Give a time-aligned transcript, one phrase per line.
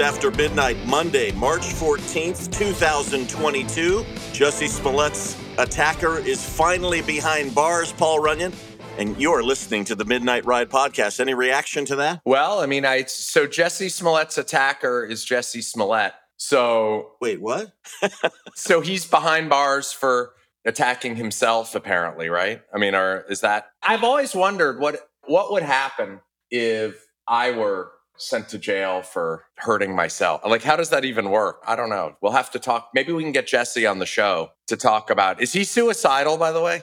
[0.00, 4.02] Just after midnight, Monday, March 14th, 2022.
[4.32, 8.54] Jussie Smollett's attacker is finally behind bars, Paul Runyon.
[8.96, 11.20] And you're listening to the Midnight Ride podcast.
[11.20, 12.22] Any reaction to that?
[12.24, 16.14] Well, I mean, I so Jussie Smollett's attacker is Jussie Smollett.
[16.38, 17.70] So wait, what?
[18.54, 20.32] so he's behind bars for
[20.64, 22.62] attacking himself, apparently, right?
[22.74, 23.66] I mean, or is that?
[23.82, 29.94] I've always wondered what what would happen if I were sent to jail for hurting
[29.94, 30.42] myself.
[30.44, 31.62] Like, how does that even work?
[31.66, 32.16] I don't know.
[32.20, 32.90] We'll have to talk.
[32.94, 35.40] Maybe we can get Jussie on the show to talk about.
[35.40, 36.82] Is he suicidal, by the way?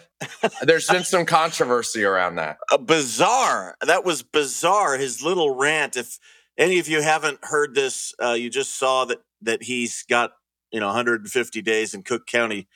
[0.62, 2.58] There's been some controversy around that.
[2.72, 3.76] Uh, bizarre.
[3.86, 4.98] That was bizarre.
[4.98, 5.96] His little rant.
[5.96, 6.20] If
[6.58, 10.32] any of you haven't heard this, uh, you just saw that that he's got
[10.72, 12.68] you know 150 days in Cook County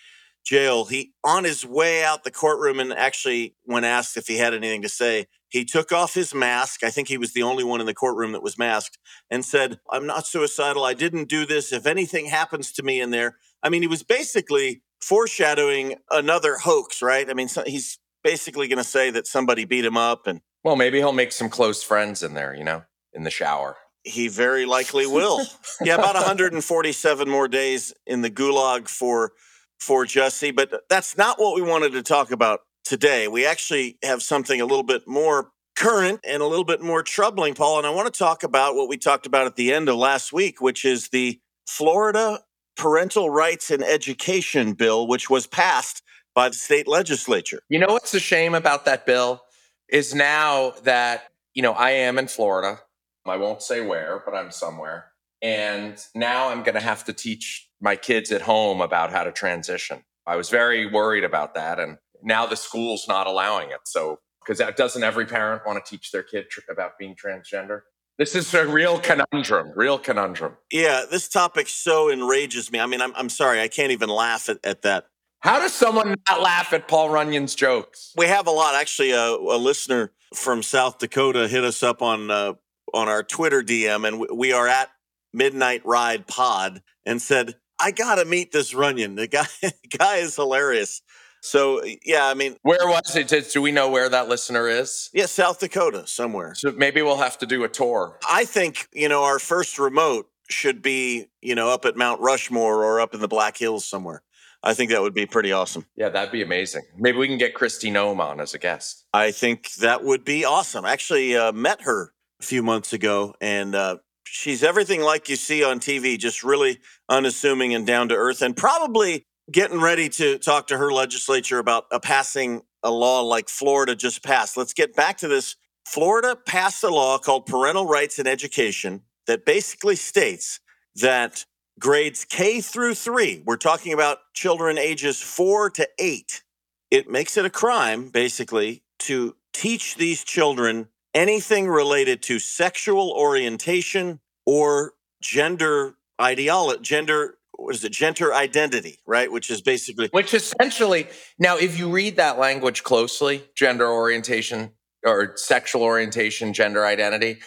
[0.44, 0.86] jail.
[0.86, 4.82] He on his way out the courtroom and actually when asked if he had anything
[4.84, 6.84] to say, he took off his mask.
[6.84, 8.98] I think he was the only one in the courtroom that was masked
[9.30, 10.84] and said, "I'm not suicidal.
[10.84, 11.72] I didn't do this.
[11.72, 17.02] If anything happens to me in there." I mean, he was basically foreshadowing another hoax,
[17.02, 17.30] right?
[17.30, 20.76] I mean, so he's basically going to say that somebody beat him up and well,
[20.76, 23.78] maybe he'll make some close friends in there, you know, in the shower.
[24.04, 25.42] He very likely will.
[25.82, 29.34] yeah, about 147 more days in the gulag for
[29.80, 33.28] for Jussie, but that's not what we wanted to talk about today.
[33.28, 37.54] We actually have something a little bit more current and a little bit more troubling,
[37.54, 37.78] Paul.
[37.78, 40.34] And I want to talk about what we talked about at the end of last
[40.34, 42.40] week, which is the Florida
[42.76, 47.62] Parental Rights and Education Bill, which was passed by the state legislature.
[47.70, 49.42] You know what's a shame about that bill
[49.90, 52.80] is now that, you know, I am in Florida.
[53.26, 55.12] I won't say where, but I'm somewhere.
[55.42, 59.32] And now I'm going to have to teach my kids at home about how to
[59.32, 60.04] transition.
[60.26, 61.80] I was very worried about that.
[61.80, 63.80] And now the school's not allowing it.
[63.86, 67.82] So, because that doesn't every parent want to teach their kid tr- about being transgender?
[68.18, 70.58] This is a real conundrum, real conundrum.
[70.72, 72.80] Yeah, this topic so enrages me.
[72.80, 75.06] I mean, I'm, I'm sorry, I can't even laugh at, at that.
[75.40, 78.14] How does someone not laugh at Paul Runyon's jokes?
[78.16, 78.76] We have a lot.
[78.76, 82.54] Actually, a, a listener from South Dakota hit us up on uh,
[82.94, 84.90] on our Twitter DM, and we are at
[85.34, 89.16] Midnight Ride Pod, and said, I gotta meet this Runyon.
[89.16, 91.02] The guy, the guy is hilarious.
[91.42, 93.50] So yeah, I mean, where was it?
[93.52, 95.10] Do we know where that listener is?
[95.14, 96.54] Yeah, South Dakota, somewhere.
[96.56, 98.20] So maybe we'll have to do a tour.
[98.30, 102.84] I think you know our first remote should be you know up at Mount Rushmore
[102.84, 104.22] or up in the Black Hills somewhere.
[104.64, 105.88] I think that would be pretty awesome.
[105.96, 106.84] Yeah, that'd be amazing.
[106.96, 109.06] Maybe we can get Kristi Noem on as a guest.
[109.12, 110.86] I think that would be awesome.
[110.86, 115.64] Actually, uh, met her a few months ago, and uh, she's everything like you see
[115.64, 120.68] on TV, just really unassuming and down to earth, and probably getting ready to talk
[120.68, 124.58] to her legislature about a passing a law like Florida just passed.
[124.58, 125.56] Let's get back to this.
[125.86, 130.60] Florida passed a law called Parental Rights in Education that basically states
[130.96, 131.46] that
[131.80, 136.44] grades K through three, we're talking about children ages four to eight,
[136.90, 144.20] it makes it a crime, basically, to teach these children anything related to sexual orientation
[144.46, 149.32] or gender ideology, gender what is it, gender identity, right?
[149.32, 151.08] Which is basically which essentially
[151.38, 154.72] now, if you read that language closely, gender orientation
[155.06, 157.40] or sexual orientation, gender identity,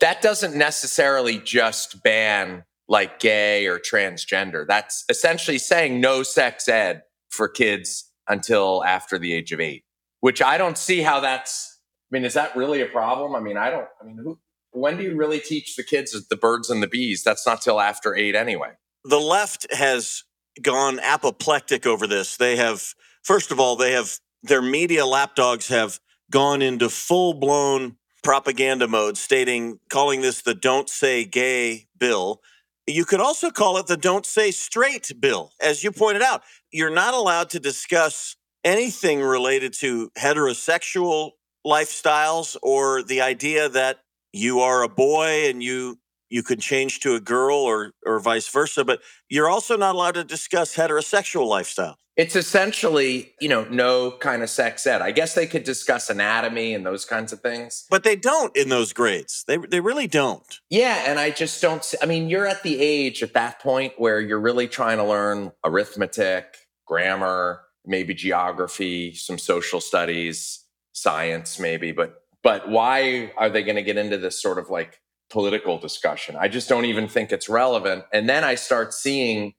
[0.00, 4.66] that doesn't necessarily just ban like gay or transgender.
[4.66, 9.84] That's essentially saying no sex ed for kids until after the age of eight,
[10.20, 11.80] which I don't see how that's.
[12.12, 13.34] I mean, is that really a problem?
[13.34, 13.88] I mean, I don't.
[14.00, 14.38] I mean, who?
[14.72, 17.22] When do you really teach the kids the birds and the bees?
[17.22, 18.72] That's not till after eight anyway
[19.04, 20.24] the left has
[20.62, 22.36] gone apoplectic over this.
[22.36, 26.00] They have, first of all, they have their media lapdogs have
[26.30, 32.40] gone into full blown propaganda mode, stating, calling this the Don't Say Gay bill.
[32.86, 35.52] You could also call it the Don't Say Straight bill.
[35.60, 36.42] As you pointed out,
[36.72, 41.32] you're not allowed to discuss anything related to heterosexual
[41.66, 44.00] lifestyles or the idea that
[44.32, 45.98] you are a boy and you
[46.34, 50.14] you could change to a girl or or vice versa but you're also not allowed
[50.14, 51.96] to discuss heterosexual lifestyle.
[52.16, 55.00] It's essentially you know no kind of sex ed.
[55.00, 57.86] I guess they could discuss anatomy and those kinds of things.
[57.88, 59.44] But they don't in those grades.
[59.46, 60.60] They, they really don't.
[60.70, 64.20] Yeah and i just don't i mean you're at the age at that point where
[64.20, 72.22] you're really trying to learn arithmetic grammar maybe geography some social studies science maybe but
[72.42, 76.36] but why are they going to get into this sort of like political discussion.
[76.38, 78.04] I just don't even think it's relevant.
[78.12, 79.54] And then I start seeing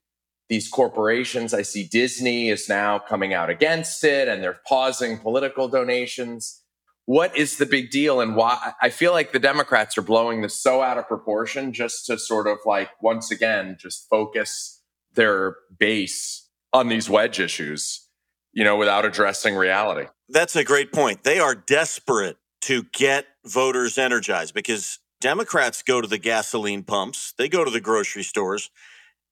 [0.48, 1.54] these corporations.
[1.54, 6.62] I see Disney is now coming out against it and they're pausing political donations.
[7.06, 10.62] what is the big deal and why I feel like the Democrats are blowing this
[10.62, 14.82] so out of proportion just to sort of like once again just focus
[15.14, 18.08] their base on these wedge issues,
[18.54, 20.08] you know, without addressing reality.
[20.28, 21.24] That's a great point.
[21.24, 27.50] They are desperate to get voters energized because Democrats go to the gasoline pumps, they
[27.50, 28.70] go to the grocery stores,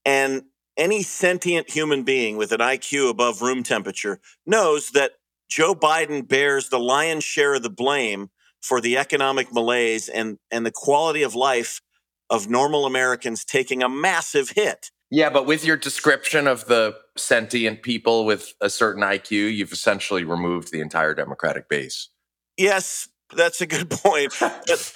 [0.05, 0.43] and
[0.77, 5.11] any sentient human being with an IQ above room temperature knows that
[5.49, 8.29] Joe Biden bears the lion's share of the blame
[8.61, 11.81] for the economic malaise and, and the quality of life
[12.29, 14.89] of normal Americans taking a massive hit.
[15.11, 20.23] Yeah, but with your description of the sentient people with a certain IQ, you've essentially
[20.23, 22.09] removed the entire Democratic base.
[22.57, 24.33] Yes, that's a good point.
[24.39, 24.93] But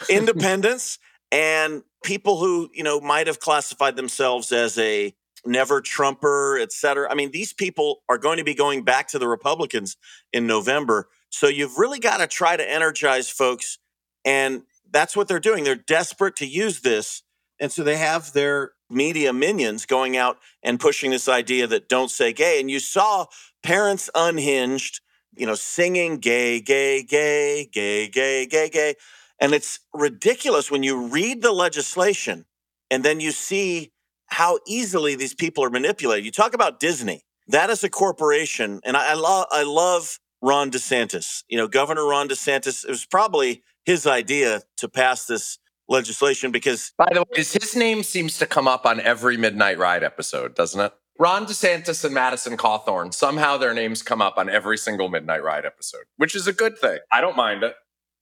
[1.31, 5.13] and people who, you know, might have classified themselves as a
[5.45, 7.09] never Trumper, et cetera.
[7.11, 9.97] I mean, these people are going to be going back to the Republicans
[10.33, 11.09] in November.
[11.29, 13.77] So you've really got to try to energize folks.
[14.25, 15.63] And that's what they're doing.
[15.63, 17.23] They're desperate to use this.
[17.59, 22.11] And so they have their media minions going out and pushing this idea that don't
[22.11, 22.59] say gay.
[22.59, 23.25] And you saw
[23.63, 25.01] parents unhinged,
[25.35, 28.95] you know, singing gay, gay, gay, gay, gay, gay, gay.
[29.39, 32.45] And it's ridiculous when you read the legislation
[32.89, 33.91] and then you see
[34.27, 36.25] how easily these people are manipulated.
[36.25, 37.23] You talk about Disney.
[37.47, 41.43] That is a corporation, and I, I love I love Ron DeSantis.
[41.47, 42.83] You know, Governor Ron DeSantis.
[42.83, 45.57] It was probably his idea to pass this
[45.87, 46.91] legislation because.
[46.97, 50.79] By the way, his name seems to come up on every Midnight Ride episode, doesn't
[50.79, 50.93] it?
[51.19, 53.13] Ron DeSantis and Madison Cawthorn.
[53.13, 56.77] Somehow their names come up on every single Midnight Ride episode, which is a good
[56.77, 56.99] thing.
[57.11, 57.75] I don't mind it.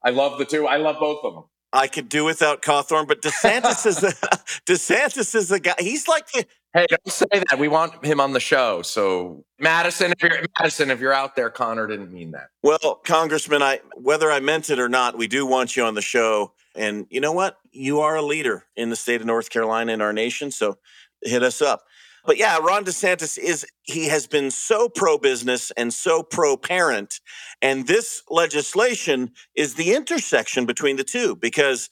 [0.03, 0.67] I love the two.
[0.67, 1.43] I love both of them.
[1.73, 4.11] I could do without Cawthorn, but DeSantis is the
[4.65, 5.75] DeSantis is the guy.
[5.79, 6.45] He's like the
[6.75, 7.57] Hey, don't say that.
[7.57, 8.81] We want him on the show.
[8.81, 12.49] So Madison, if you're Madison, if you're out there, Connor didn't mean that.
[12.63, 16.01] Well, Congressman, I whether I meant it or not, we do want you on the
[16.01, 16.51] show.
[16.75, 17.57] And you know what?
[17.71, 20.51] You are a leader in the state of North Carolina in our nation.
[20.51, 20.77] So
[21.21, 21.85] hit us up.
[22.25, 27.19] But yeah, Ron DeSantis is, he has been so pro business and so pro parent.
[27.61, 31.89] And this legislation is the intersection between the two because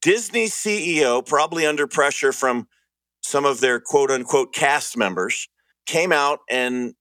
[0.00, 2.68] Disney's CEO, probably under pressure from
[3.22, 5.48] some of their quote unquote cast members,
[5.86, 6.94] came out and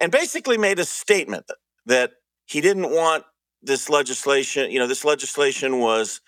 [0.00, 1.46] and basically made a statement
[1.86, 2.12] that
[2.44, 3.24] he didn't want
[3.62, 6.20] this legislation, you know, this legislation was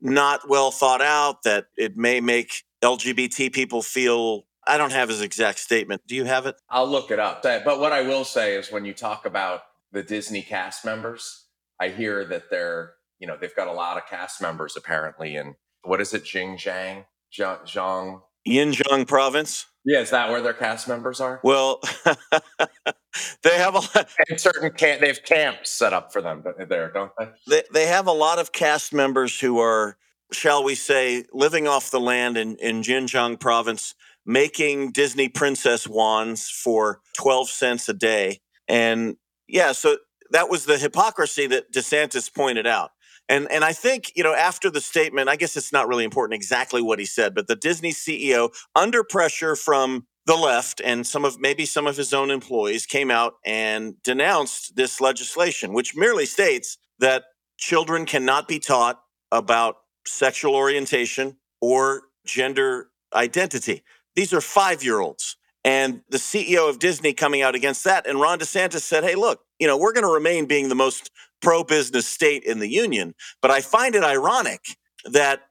[0.00, 5.20] not well thought out, that it may make LGBT people feel I don't have his
[5.20, 6.02] exact statement.
[6.06, 6.56] Do you have it?
[6.68, 7.42] I'll look it up.
[7.42, 11.46] But what I will say is when you talk about the Disney cast members,
[11.80, 15.54] I hear that they're, you know, they've got a lot of cast members apparently in
[15.82, 17.04] what is it, Xinjiang?
[17.32, 18.20] Zhang?
[18.46, 19.66] Xinjiang province?
[19.84, 21.40] Yeah, is that where their cast members are?
[21.44, 21.80] Well,
[23.42, 25.00] they have a and certain camp.
[25.00, 27.28] They have camps set up for them there, don't they?
[27.46, 29.96] They they have a lot of cast members who are,
[30.32, 33.94] shall we say, living off the land in in Xinjiang province,
[34.26, 38.40] making Disney princess wands for 12 cents a day.
[38.68, 39.16] And
[39.48, 39.98] yeah, so
[40.30, 42.90] that was the hypocrisy that DeSantis pointed out.
[43.28, 46.36] And and I think, you know, after the statement, I guess it's not really important
[46.36, 51.24] exactly what he said, but the Disney CEO under pressure from the left and some
[51.24, 56.26] of maybe some of his own employees came out and denounced this legislation, which merely
[56.26, 57.24] states that
[57.58, 59.00] children cannot be taught
[59.32, 63.82] about sexual orientation or gender identity.
[64.16, 65.36] These are five year olds.
[65.64, 68.06] And the CEO of Disney coming out against that.
[68.06, 71.10] And Ron DeSantis said, hey, look, you know, we're going to remain being the most
[71.42, 73.14] pro business state in the union.
[73.42, 74.60] But I find it ironic
[75.04, 75.42] that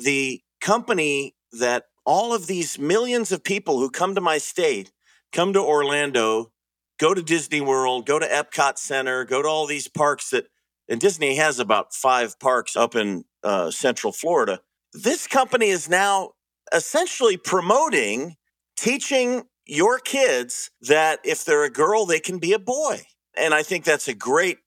[0.00, 4.92] the company that all of these millions of people who come to my state,
[5.32, 6.52] come to Orlando,
[6.98, 10.46] go to Disney World, go to Epcot Center, go to all these parks that,
[10.88, 14.60] and Disney has about five parks up in uh, Central Florida.
[14.92, 16.32] This company is now
[16.74, 18.36] essentially promoting
[18.76, 23.00] teaching your kids that if they're a girl, they can be a boy.
[23.36, 24.58] And I think that's a great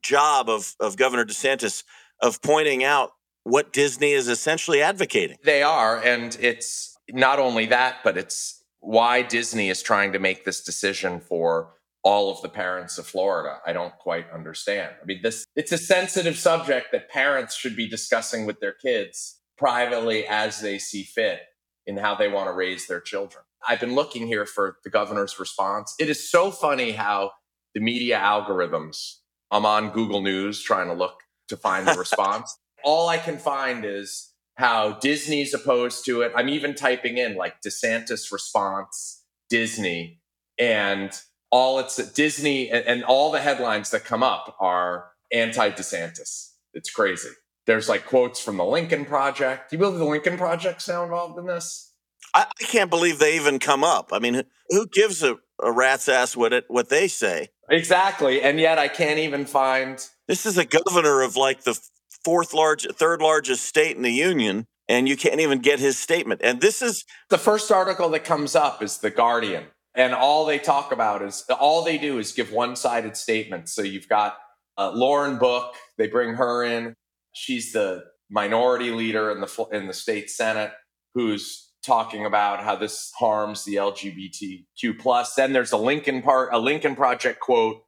[0.00, 1.84] job of, of Governor DeSantis
[2.22, 3.10] of pointing out
[3.42, 5.36] what Disney is essentially advocating.
[5.44, 6.02] They are.
[6.02, 11.20] And it's not only that, but it's why Disney is trying to make this decision
[11.20, 13.58] for all of the parents of Florida.
[13.66, 14.94] I don't quite understand.
[15.02, 19.40] I mean, this it's a sensitive subject that parents should be discussing with their kids
[19.58, 21.40] privately as they see fit
[21.86, 23.44] in how they want to raise their children.
[23.66, 25.94] I've been looking here for the governor's response.
[25.98, 27.32] It is so funny how
[27.74, 29.16] the media algorithms,
[29.50, 32.58] I'm on Google News trying to look to find the response.
[32.84, 36.32] All I can find is how Disney's opposed to it.
[36.34, 40.20] I'm even typing in like DeSantis response, Disney,
[40.58, 41.12] and
[41.50, 46.52] all it's Disney and, and all the headlines that come up are anti DeSantis.
[46.72, 47.30] It's crazy.
[47.66, 49.70] There's like quotes from the Lincoln Project.
[49.70, 51.92] Do you believe the Lincoln Project's now involved in this?
[52.34, 54.10] I, I can't believe they even come up.
[54.12, 57.48] I mean, who gives a, a rat's ass what it what they say?
[57.68, 58.40] Exactly.
[58.40, 61.78] And yet I can't even find This is a governor of like the
[62.24, 66.40] fourth large, third largest state in the union, and you can't even get his statement.
[66.44, 69.64] And this is the first article that comes up is The Guardian.
[69.94, 73.72] And all they talk about is all they do is give one sided statements.
[73.72, 74.36] So you've got
[74.76, 76.94] uh, Lauren Book, they bring her in.
[77.36, 80.72] She's the minority leader in the, in the state Senate
[81.14, 85.34] who's talking about how this harms the LGBTQ plus.
[85.34, 87.82] Then there's a Lincoln part, a Lincoln Project quote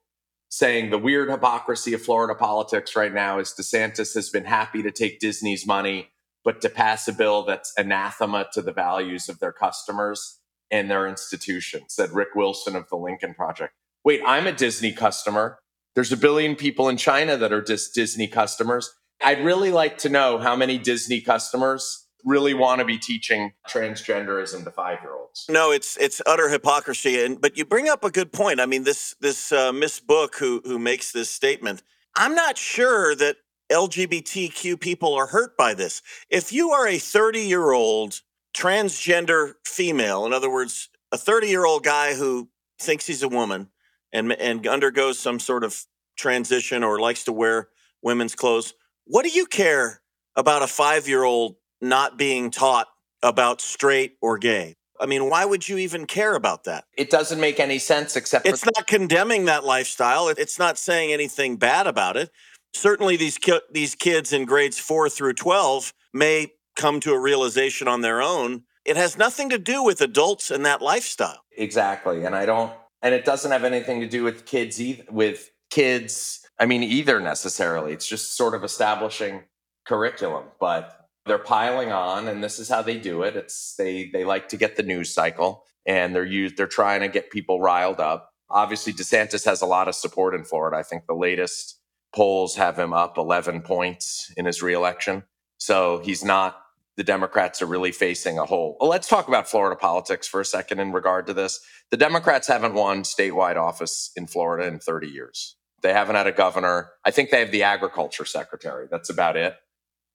[0.50, 4.90] saying the weird hypocrisy of Florida politics right now is DeSantis has been happy to
[4.90, 6.10] take Disney's money,
[6.44, 10.40] but to pass a bill that's anathema to the values of their customers
[10.70, 13.72] and their institutions, said Rick Wilson of the Lincoln Project.
[14.04, 15.58] Wait, I'm a Disney customer.
[15.94, 18.94] There's a billion people in China that are Disney customers.
[19.22, 24.64] I'd really like to know how many Disney customers really want to be teaching transgenderism
[24.64, 25.46] to five year olds.
[25.48, 27.25] No, it's it's utter hypocrisy.
[27.25, 28.60] And but you bring up a good point.
[28.60, 31.82] I mean, this this uh, Miss Book who who makes this statement.
[32.16, 33.37] I'm not sure that
[33.70, 36.02] LGBTQ people are hurt by this.
[36.30, 38.22] If you are a 30 year old
[38.56, 42.48] transgender female, in other words, a 30 year old guy who
[42.80, 43.68] thinks he's a woman
[44.12, 45.84] and and undergoes some sort of
[46.16, 47.68] transition or likes to wear
[48.02, 48.75] women's clothes,
[49.08, 50.00] what do you care
[50.36, 52.88] about a five year old not being taught
[53.22, 54.76] about straight or gay.
[55.00, 56.84] I mean, why would you even care about that?
[56.96, 60.28] It doesn't make any sense except it's not condemning that lifestyle.
[60.28, 62.30] It's not saying anything bad about it.
[62.74, 67.86] Certainly, these ki- these kids in grades four through twelve may come to a realization
[67.86, 68.64] on their own.
[68.84, 71.44] It has nothing to do with adults and that lifestyle.
[71.56, 75.04] Exactly, and I don't, and it doesn't have anything to do with kids either.
[75.10, 77.92] With kids, I mean, either necessarily.
[77.92, 79.44] It's just sort of establishing
[79.86, 83.36] curriculum, but they're piling on and this is how they do it.
[83.36, 87.08] It's they they like to get the news cycle and they're used they're trying to
[87.08, 88.32] get people riled up.
[88.50, 90.76] Obviously desantis has a lot of support in florida.
[90.76, 91.78] I think the latest
[92.14, 95.22] polls have him up 11 points in his reelection.
[95.58, 96.60] So he's not
[96.96, 100.44] the democrats are really facing a hole well let's talk about florida politics for a
[100.44, 101.60] second in regard to this.
[101.90, 106.32] The democrats haven't won statewide office in florida in 30 years they haven't had a
[106.32, 109.56] governor i think they have the agriculture secretary that's about it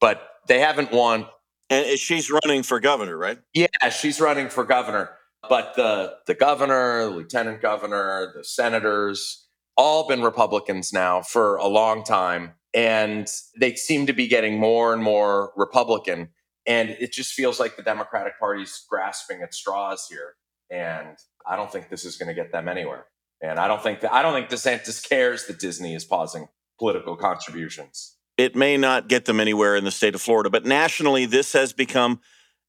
[0.04, 1.28] but they haven't won.
[1.70, 3.40] And she's running for governor, right?
[3.54, 5.12] Yeah, she's running for governor.
[5.48, 12.04] But the the governor, lieutenant governor, the senators, all been Republicans now for a long
[12.04, 13.28] time, and
[13.58, 16.30] they seem to be getting more and more Republican.
[16.66, 20.36] And it just feels like the Democratic Party's grasping at straws here.
[20.70, 21.18] And
[21.48, 23.06] I don't think this is going to get them anywhere.
[23.44, 26.48] And I don't think that I don't think DeSantis cares that Disney is pausing
[26.80, 31.26] political contributions it may not get them anywhere in the state of Florida, but nationally,
[31.26, 32.20] this has become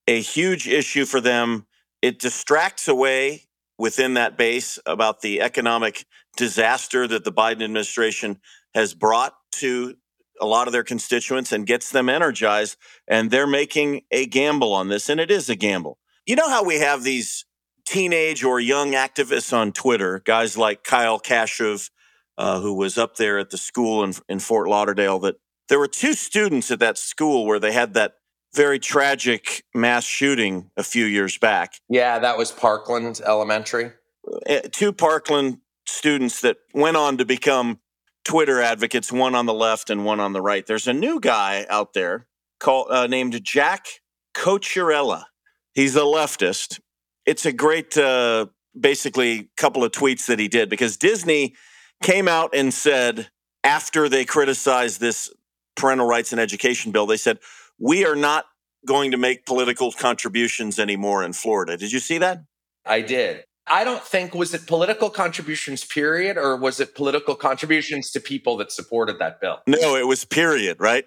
[0.07, 1.67] a huge issue for them.
[2.03, 3.45] It distracts away
[3.79, 6.05] within that base about the economic
[6.37, 8.41] disaster that the Biden administration
[8.75, 9.97] has brought to
[10.41, 12.77] a lot of their constituents and gets them energized.
[13.09, 15.99] And they're making a gamble on this, and it is a gamble.
[16.27, 17.47] You know how we have these
[17.87, 21.91] teenage or young activists on Twitter, guys like Kyle Kashuv,
[22.39, 25.37] uh, who was up there at the school in, in Fort Lauderdale that
[25.69, 28.15] there were two students at that school where they had that
[28.55, 31.75] very tragic mass shooting a few years back.
[31.89, 33.93] Yeah, that was Parkland Elementary.
[34.49, 37.81] Uh, two Parkland students that went on to become
[38.25, 40.67] Twitter advocates, one on the left and one on the right.
[40.67, 42.27] There's a new guy out there
[42.59, 43.87] called uh, named Jack
[44.35, 45.25] Cocchiarella.
[45.75, 46.81] He's a leftist.
[47.27, 48.47] It's a great, uh,
[48.79, 51.55] basically, couple of tweets that he did because Disney
[52.03, 53.29] came out and said
[53.63, 55.33] after they criticized this
[55.77, 57.39] parental rights and education bill, they said,
[57.79, 58.45] we are not
[58.87, 61.77] going to make political contributions anymore in Florida.
[61.77, 62.45] Did you see that?
[62.85, 63.45] I did.
[63.67, 68.59] I don't think was it political contributions period or was it political contributions to people
[68.59, 69.61] that supported that bill?
[69.67, 71.07] No, it was period, right?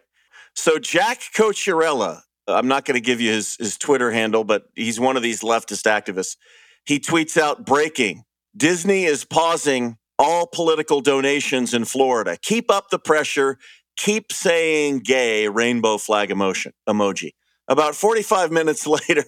[0.56, 5.00] So Jack Cocchiarella, I'm not going to give you his, his Twitter handle, but he's
[5.00, 6.38] one of these leftist activists.
[6.86, 8.24] He tweets out breaking.
[8.56, 12.38] Disney is pausing all political donations in Florida.
[12.42, 13.60] Keep up the pressure
[13.98, 17.32] keep saying gay rainbow flag emotion emoji.
[17.68, 19.26] About 45 minutes later,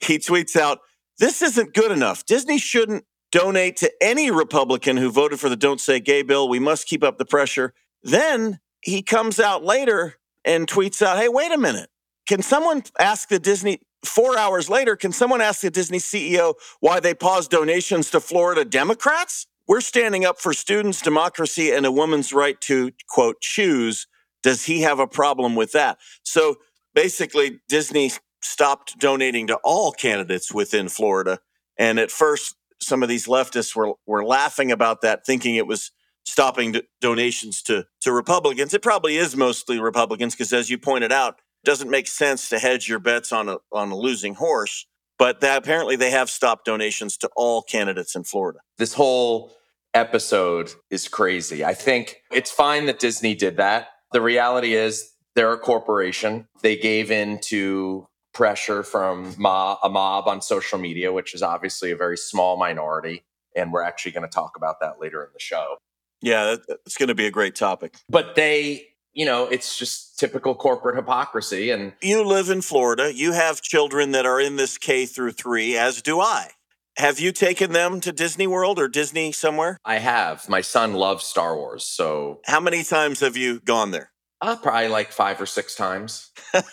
[0.00, 0.80] he tweets out,
[1.18, 2.26] This isn't good enough.
[2.26, 6.48] Disney shouldn't donate to any Republican who voted for the Don't Say Gay bill.
[6.48, 7.72] We must keep up the pressure.
[8.02, 11.88] Then he comes out later and tweets out, Hey, wait a minute.
[12.28, 17.00] Can someone ask the Disney, four hours later, can someone ask the Disney CEO why
[17.00, 19.46] they paused donations to Florida Democrats?
[19.68, 24.06] we're standing up for students, democracy, and a woman's right to, quote, choose.
[24.42, 25.98] Does he have a problem with that?
[26.22, 26.56] So
[26.94, 28.10] basically, Disney
[28.42, 31.40] stopped donating to all candidates within Florida.
[31.78, 35.92] And at first, some of these leftists were, were laughing about that, thinking it was
[36.24, 38.72] stopping donations to, to Republicans.
[38.72, 42.88] It probably is mostly Republicans because, as you pointed out, doesn't make sense to hedge
[42.88, 44.86] your bets on a, on a losing horse.
[45.18, 48.60] But that, apparently, they have stopped donations to all candidates in Florida.
[48.78, 49.52] This whole
[49.92, 51.64] episode is crazy.
[51.64, 53.88] I think it's fine that Disney did that.
[54.12, 56.46] The reality is they're a corporation.
[56.62, 61.90] They gave in to pressure from mob, a mob on social media, which is obviously
[61.90, 63.24] a very small minority.
[63.56, 65.78] And we're actually going to talk about that later in the show.
[66.20, 67.96] Yeah, it's going to be a great topic.
[68.08, 68.86] But they,
[69.18, 71.70] you know, it's just typical corporate hypocrisy.
[71.72, 73.12] And you live in Florida.
[73.12, 76.50] You have children that are in this K through three, as do I.
[76.98, 79.76] Have you taken them to Disney World or Disney somewhere?
[79.84, 80.48] I have.
[80.48, 81.82] My son loves Star Wars.
[81.82, 84.12] So, how many times have you gone there?
[84.40, 86.30] Uh, probably like five or six times.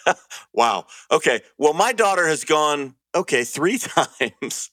[0.54, 0.86] wow.
[1.12, 1.42] Okay.
[1.58, 4.70] Well, my daughter has gone, okay, three times.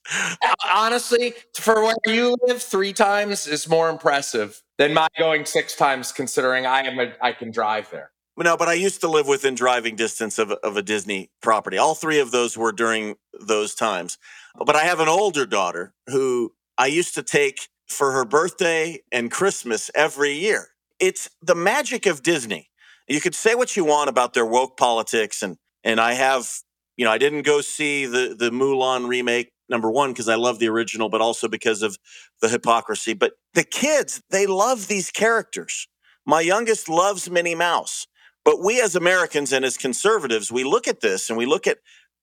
[0.70, 6.12] Honestly, for where you live, three times is more impressive than my going six times,
[6.12, 8.10] considering I am a, I can drive there.
[8.36, 11.76] No, but I used to live within driving distance of, of a Disney property.
[11.76, 14.18] All three of those were during those times.
[14.56, 19.30] But I have an older daughter who I used to take for her birthday and
[19.30, 20.68] Christmas every year.
[20.98, 22.70] It's the magic of Disney
[23.08, 26.48] you could say what you want about their woke politics, and and I have,
[26.96, 30.60] you know, I didn't go see the the Mulan remake number one because I love
[30.60, 31.98] the original, but also because of
[32.40, 33.14] the hypocrisy.
[33.14, 35.88] But the kids, they love these characters.
[36.24, 38.06] My youngest loves Minnie Mouse.
[38.44, 41.78] But we as Americans and as conservatives, we look at this and we look at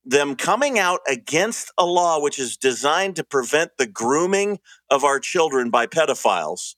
[0.05, 4.59] them coming out against a law which is designed to prevent the grooming
[4.89, 6.75] of our children by pedophiles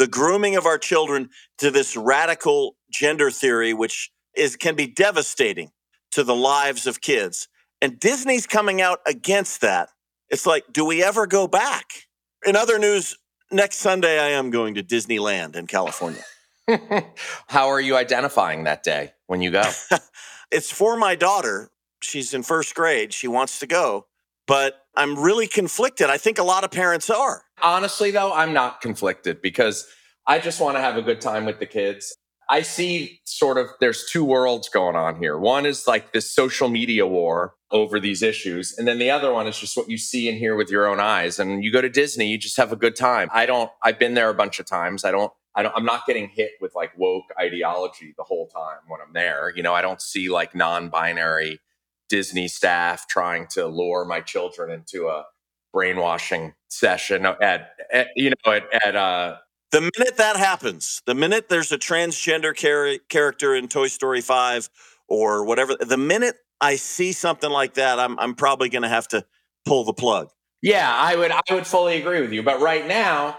[0.00, 1.28] the grooming of our children
[1.58, 5.70] to this radical gender theory, which is can be devastating
[6.10, 7.48] to the lives of kids.
[7.82, 9.90] And Disney's coming out against that.
[10.30, 12.06] It's like, do we ever go back?
[12.46, 13.16] In other news,
[13.50, 16.22] next Sunday I am going to Disneyland in California.
[17.48, 19.64] How are you identifying that day when you go?
[20.52, 21.70] it's for my daughter.
[22.00, 23.12] She's in first grade.
[23.12, 24.06] She wants to go,
[24.46, 26.08] but I'm really conflicted.
[26.08, 27.42] I think a lot of parents are.
[27.60, 29.86] Honestly, though, I'm not conflicted because
[30.26, 32.16] I just want to have a good time with the kids.
[32.50, 35.38] I see sort of there's two worlds going on here.
[35.38, 38.76] One is like this social media war over these issues.
[38.76, 40.98] And then the other one is just what you see and hear with your own
[40.98, 41.38] eyes.
[41.38, 43.28] And you go to Disney, you just have a good time.
[43.32, 45.04] I don't, I've been there a bunch of times.
[45.04, 48.78] I don't, I don't, I'm not getting hit with like woke ideology the whole time
[48.88, 49.52] when I'm there.
[49.54, 51.60] You know, I don't see like non binary
[52.08, 55.24] Disney staff trying to lure my children into a
[55.72, 59.36] brainwashing session at, at you know at, at uh
[59.72, 64.68] the minute that happens the minute there's a transgender char- character in toy story 5
[65.08, 69.08] or whatever the minute i see something like that i'm, I'm probably going to have
[69.08, 69.24] to
[69.64, 70.30] pull the plug.
[70.62, 72.42] Yeah i would i would fully agree with you.
[72.42, 73.38] But right now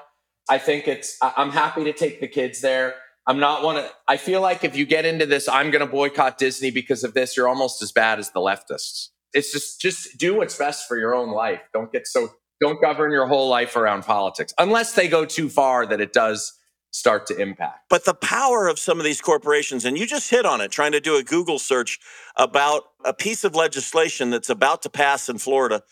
[0.50, 2.96] i think it's i'm happy to take the kids there.
[3.28, 5.92] I'm not one of i feel like if you get into this i'm going to
[5.92, 9.10] boycott disney because of this you're almost as bad as the leftists.
[9.34, 11.62] It's just just do what's best for your own life.
[11.74, 12.30] Don't get so
[12.62, 16.54] don't govern your whole life around politics unless they go too far that it does
[16.92, 17.90] start to impact.
[17.90, 20.92] But the power of some of these corporations, and you just hit on it, trying
[20.92, 22.00] to do a Google search
[22.36, 25.84] about a piece of legislation that's about to pass in Florida.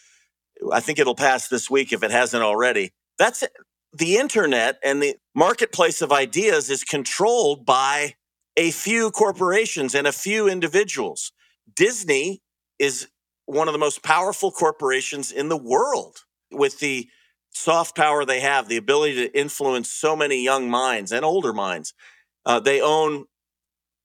[0.72, 2.92] I think it'll pass this week if it hasn't already.
[3.18, 3.52] That's it.
[3.94, 8.16] the internet and the marketplace of ideas is controlled by
[8.58, 11.32] a few corporations and a few individuals.
[11.74, 12.42] Disney
[12.78, 13.08] is
[13.46, 17.10] one of the most powerful corporations in the world with the
[17.52, 21.94] soft power they have, the ability to influence so many young minds and older minds.
[22.46, 23.26] Uh, they own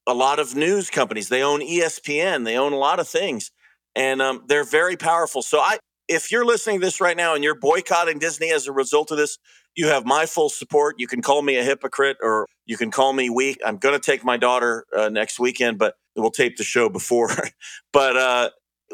[0.07, 1.29] a lot of news companies.
[1.29, 2.45] They own ESPN.
[2.45, 3.51] They own a lot of things,
[3.95, 5.43] and um, they're very powerful.
[5.43, 5.79] So, I,
[6.09, 9.17] if you're listening to this right now and you're boycotting Disney as a result of
[9.17, 9.39] this,
[9.75, 10.97] you have my full support.
[10.99, 13.59] You can call me a hypocrite, or you can call me weak.
[13.65, 17.31] I'm going to take my daughter uh, next weekend, but we'll tape the show before.
[17.93, 18.51] but uh,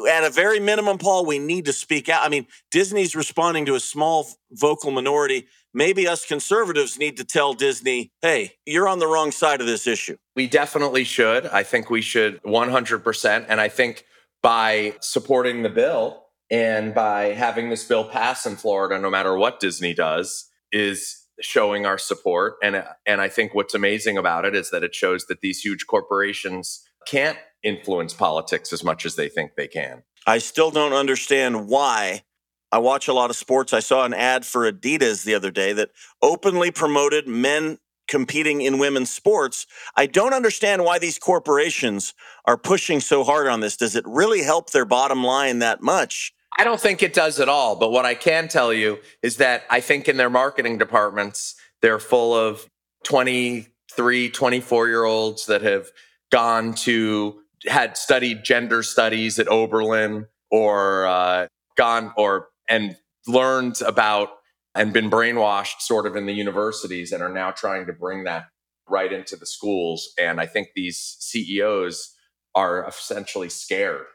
[0.09, 2.23] at a very minimum, Paul, we need to speak out.
[2.23, 5.47] I mean, Disney's responding to a small vocal minority.
[5.73, 9.87] Maybe us conservatives need to tell Disney, hey, you're on the wrong side of this
[9.87, 10.17] issue.
[10.35, 11.45] We definitely should.
[11.47, 13.45] I think we should 100%.
[13.47, 14.05] And I think
[14.41, 19.59] by supporting the bill and by having this bill pass in Florida, no matter what
[19.59, 22.55] Disney does, is showing our support.
[22.61, 25.87] And, and I think what's amazing about it is that it shows that these huge
[25.87, 30.03] corporations can't influence politics as much as they think they can.
[30.27, 32.23] I still don't understand why
[32.71, 33.73] I watch a lot of sports.
[33.73, 38.77] I saw an ad for Adidas the other day that openly promoted men competing in
[38.77, 39.65] women's sports.
[39.95, 42.13] I don't understand why these corporations
[42.45, 43.77] are pushing so hard on this.
[43.77, 46.33] Does it really help their bottom line that much?
[46.57, 47.75] I don't think it does at all.
[47.75, 51.99] But what I can tell you is that I think in their marketing departments, they're
[51.99, 52.67] full of
[53.05, 55.89] 23, 24 year olds that have
[56.31, 62.95] gone to, had studied gender studies at Oberlin or uh, gone or, and
[63.27, 64.29] learned about
[64.73, 68.45] and been brainwashed sort of in the universities and are now trying to bring that
[68.89, 70.13] right into the schools.
[70.19, 72.15] And I think these CEOs
[72.55, 74.05] are essentially scared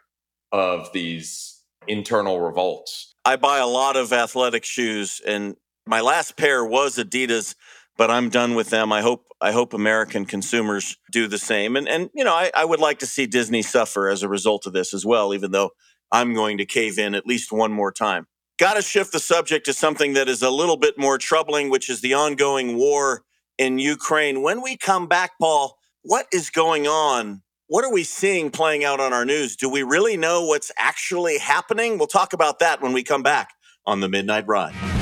[0.52, 3.12] of these internal revolts.
[3.24, 7.55] I buy a lot of athletic shoes, and my last pair was Adidas,
[7.97, 8.93] but I'm done with them.
[8.93, 11.77] I hope I hope American consumers do the same.
[11.77, 14.67] And and you know, I, I would like to see Disney suffer as a result
[14.67, 15.71] of this as well, even though
[16.13, 18.27] I'm going to cave in at least one more time.
[18.59, 21.91] Got to shift the subject to something that is a little bit more troubling, which
[21.91, 23.23] is the ongoing war
[23.59, 24.43] in Ukraine.
[24.43, 29.01] When we come back, Paul, what is going on what are we seeing playing out
[29.01, 29.57] on our news?
[29.57, 31.99] Do we really know what's actually happening?
[31.99, 33.55] We'll talk about that when we come back
[33.85, 34.96] on the Midnight Ride.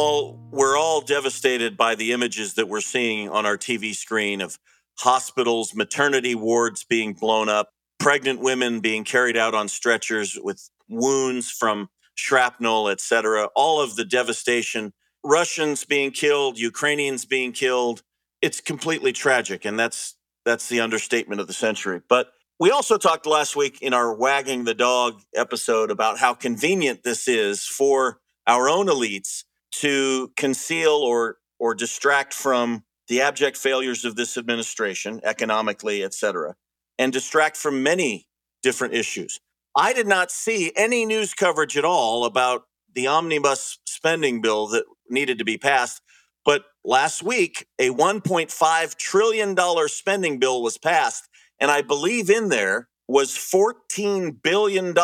[0.00, 4.58] Paul, we're all devastated by the images that we're seeing on our TV screen of
[4.98, 11.50] hospitals, maternity wards being blown up, pregnant women being carried out on stretchers with wounds
[11.50, 13.50] from shrapnel, etc.
[13.54, 18.02] All of the devastation Russians being killed, Ukrainians being killed.
[18.40, 22.00] It's completely tragic, and that's that's the understatement of the century.
[22.08, 27.02] But we also talked last week in our wagging the dog episode about how convenient
[27.02, 34.04] this is for our own elites to conceal or or distract from the abject failures
[34.04, 36.54] of this administration economically, et cetera,
[36.98, 38.26] and distract from many
[38.62, 39.40] different issues.
[39.76, 44.84] I did not see any news coverage at all about the omnibus spending bill that
[45.08, 46.02] needed to be passed.
[46.44, 49.56] But last week, a $1.5 trillion
[49.88, 51.28] spending bill was passed.
[51.60, 54.94] And I believe in there was $14 billion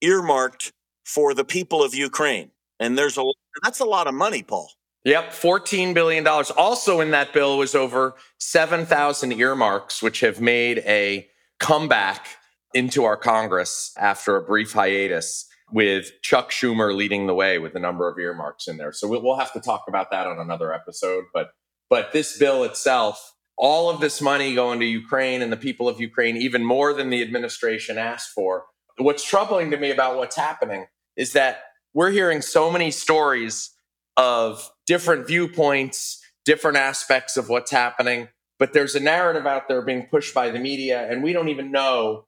[0.00, 0.72] earmarked
[1.04, 2.50] for the people of Ukraine.
[2.84, 3.24] And there's a
[3.62, 4.70] that's a lot of money, Paul.
[5.04, 6.26] Yep, $14 billion.
[6.26, 11.28] Also in that bill was over 7,000 earmarks, which have made a
[11.60, 12.26] comeback
[12.72, 17.78] into our Congress after a brief hiatus with Chuck Schumer leading the way with a
[17.78, 18.92] number of earmarks in there.
[18.92, 21.24] So we'll have to talk about that on another episode.
[21.32, 21.50] But
[21.90, 26.00] but this bill itself, all of this money going to Ukraine and the people of
[26.00, 28.64] Ukraine, even more than the administration asked for.
[28.98, 31.62] What's troubling to me about what's happening is that
[31.94, 33.70] we're hearing so many stories
[34.16, 38.28] of different viewpoints, different aspects of what's happening,
[38.58, 41.70] but there's a narrative out there being pushed by the media, and we don't even
[41.70, 42.26] know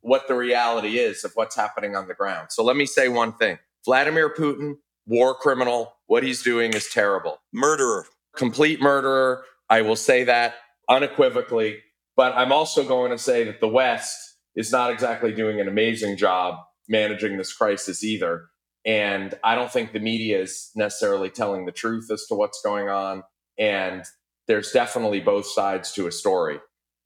[0.00, 2.48] what the reality is of what's happening on the ground.
[2.50, 4.74] So let me say one thing Vladimir Putin,
[5.06, 7.40] war criminal, what he's doing is terrible.
[7.52, 8.06] Murderer.
[8.36, 9.44] Complete murderer.
[9.70, 10.56] I will say that
[10.88, 11.78] unequivocally.
[12.16, 14.16] But I'm also going to say that the West
[14.54, 18.46] is not exactly doing an amazing job managing this crisis either.
[18.86, 22.88] And I don't think the media is necessarily telling the truth as to what's going
[22.88, 23.22] on.
[23.58, 24.04] And
[24.46, 26.58] there's definitely both sides to a story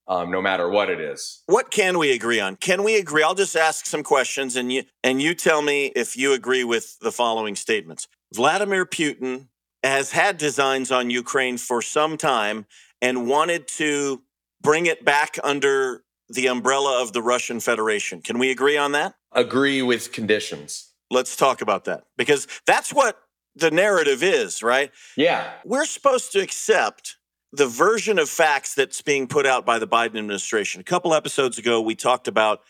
[0.09, 1.43] um, no matter what it is.
[1.47, 2.57] What can we agree on?
[2.57, 3.23] Can we agree?
[3.23, 6.99] I'll just ask some questions, and you and you tell me if you agree with
[7.01, 8.09] the following statements.
[8.35, 9.49] Vladimir Putin
[9.85, 12.67] has had designs on Ukraine for some time
[13.01, 14.23] and wanted to
[14.61, 18.21] bring it back under the umbrella of the Russian Federation.
[18.21, 19.15] Can we agree on that?
[19.33, 20.88] Agree with conditions.
[21.11, 23.19] Let's talk about that because that's what
[23.57, 24.91] the narrative is, right?
[25.17, 25.51] Yeah.
[25.65, 27.17] We're supposed to accept
[27.53, 30.81] the version of facts that's being put out by the Biden administration.
[30.81, 32.61] A couple episodes ago, we talked about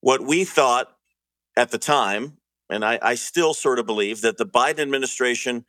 [0.00, 0.88] what we thought
[1.56, 2.38] at the time,
[2.70, 5.64] and I, I, still sort of believe that the Biden administration,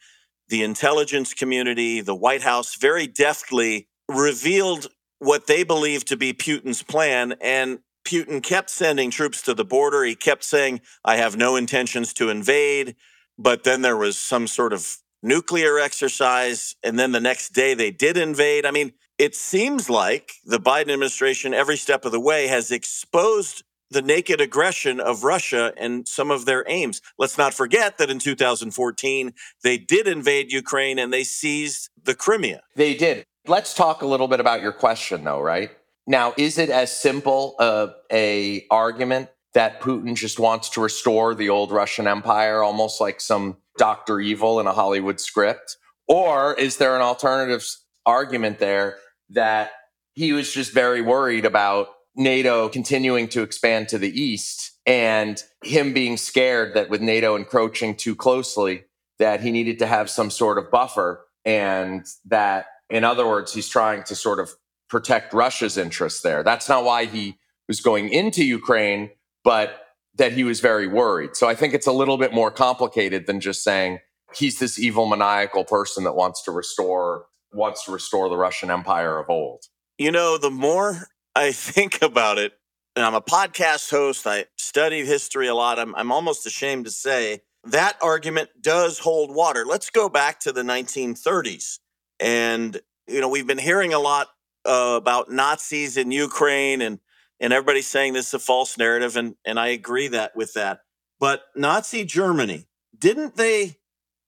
[0.48, 6.84] the intelligence community, the White House very deftly revealed what they believed to be Putin's
[6.84, 7.34] plan.
[7.42, 10.04] And Putin kept sending troops to the border.
[10.04, 12.96] He kept saying, I have no intentions to invade.
[13.38, 17.92] But then there was some sort of nuclear exercise, and then the next day they
[17.92, 18.66] did invade.
[18.66, 23.64] I mean, it seems like the Biden administration, every step of the way, has exposed
[23.92, 27.02] the naked aggression of Russia and some of their aims.
[27.18, 29.34] Let's not forget that in 2014,
[29.64, 32.62] they did invade Ukraine and they seized the Crimea.
[32.76, 33.26] They did.
[33.48, 35.72] Let's talk a little bit about your question, though, right?
[36.08, 41.50] Now, is it as simple a, a argument that Putin just wants to restore the
[41.50, 44.20] old Russian Empire, almost like some Dr.
[44.20, 45.78] Evil in a Hollywood script?
[46.08, 47.66] Or is there an alternative
[48.06, 48.98] argument there
[49.30, 49.72] that
[50.14, 55.94] he was just very worried about NATO continuing to expand to the east and him
[55.94, 58.86] being scared that with NATO encroaching too closely,
[59.20, 61.26] that he needed to have some sort of buffer.
[61.46, 64.52] And that, in other words, he's trying to sort of
[64.92, 66.44] protect Russia's interests there.
[66.44, 69.10] That's not why he was going into Ukraine,
[69.44, 71.38] but that he was very worried.
[71.38, 74.00] So I think it's a little bit more complicated than just saying
[74.36, 79.20] he's this evil maniacal person that wants to restore wants to restore the Russian Empire
[79.20, 79.66] of old.
[79.98, 82.54] You know, the more I think about it,
[82.96, 85.80] and I'm a podcast host, I studied history a lot.
[85.80, 89.66] I'm, I'm almost ashamed to say that argument does hold water.
[89.66, 91.80] Let's go back to the 1930s.
[92.20, 94.28] And, you know, we've been hearing a lot
[94.66, 97.00] uh, about Nazis in Ukraine and
[97.40, 100.82] and everybody's saying this is a false narrative and and I agree that with that.
[101.20, 103.78] But Nazi Germany, didn't they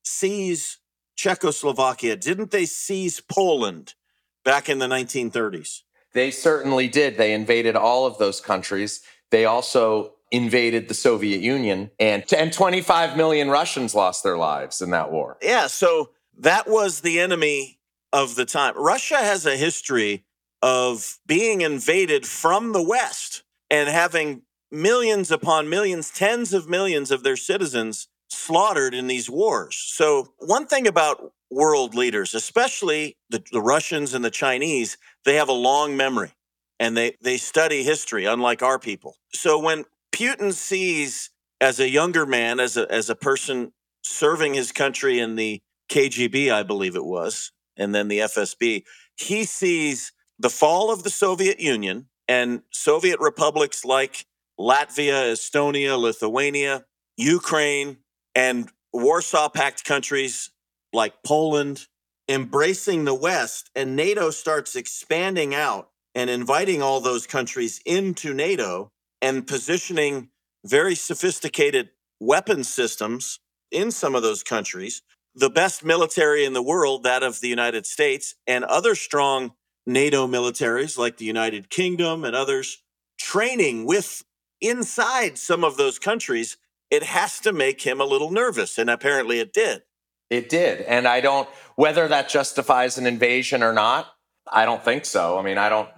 [0.03, 0.77] seize
[1.15, 2.15] Czechoslovakia?
[2.15, 3.95] Didn't they seize Poland
[4.43, 5.81] back in the 1930s?
[6.13, 7.17] They certainly did.
[7.17, 9.01] They invaded all of those countries.
[9.31, 14.89] They also invaded the Soviet Union, and, and 25 million Russians lost their lives in
[14.89, 15.37] that war.
[15.41, 17.79] Yeah, so that was the enemy
[18.13, 18.73] of the time.
[18.78, 20.23] Russia has a history
[20.62, 27.23] of being invaded from the West and having millions upon millions, tens of millions of
[27.23, 29.76] their citizens slaughtered in these wars.
[29.76, 35.49] So, one thing about world leaders, especially the, the Russians and the Chinese, they have
[35.49, 36.34] a long memory
[36.80, 39.17] and they, they study history, unlike our people.
[39.34, 43.73] So, when Putin sees as a younger man, as a, as a person
[44.04, 48.83] serving his country in the KGB, I believe it was, and then the FSB,
[49.15, 54.25] he sees the fall of the Soviet Union and Soviet republics like
[54.59, 56.86] Latvia, Estonia, Lithuania,
[57.17, 57.97] Ukraine,
[58.36, 60.51] and Warsaw Pact countries
[60.93, 61.88] like Poland
[62.29, 68.91] embracing the West, and NATO starts expanding out and inviting all those countries into NATO
[69.21, 70.29] and positioning
[70.65, 73.39] very sophisticated weapon systems
[73.71, 75.01] in some of those countries.
[75.35, 79.53] The best military in the world, that of the United States, and other strong
[79.85, 82.83] NATO militaries like the United Kingdom and others
[83.19, 84.23] training with
[84.61, 86.57] inside some of those countries,
[86.89, 88.77] it has to make him a little nervous.
[88.77, 89.81] And apparently it did.
[90.29, 90.81] It did.
[90.81, 94.07] And I don't, whether that justifies an invasion or not,
[94.51, 95.37] I don't think so.
[95.37, 95.89] I mean, I don't,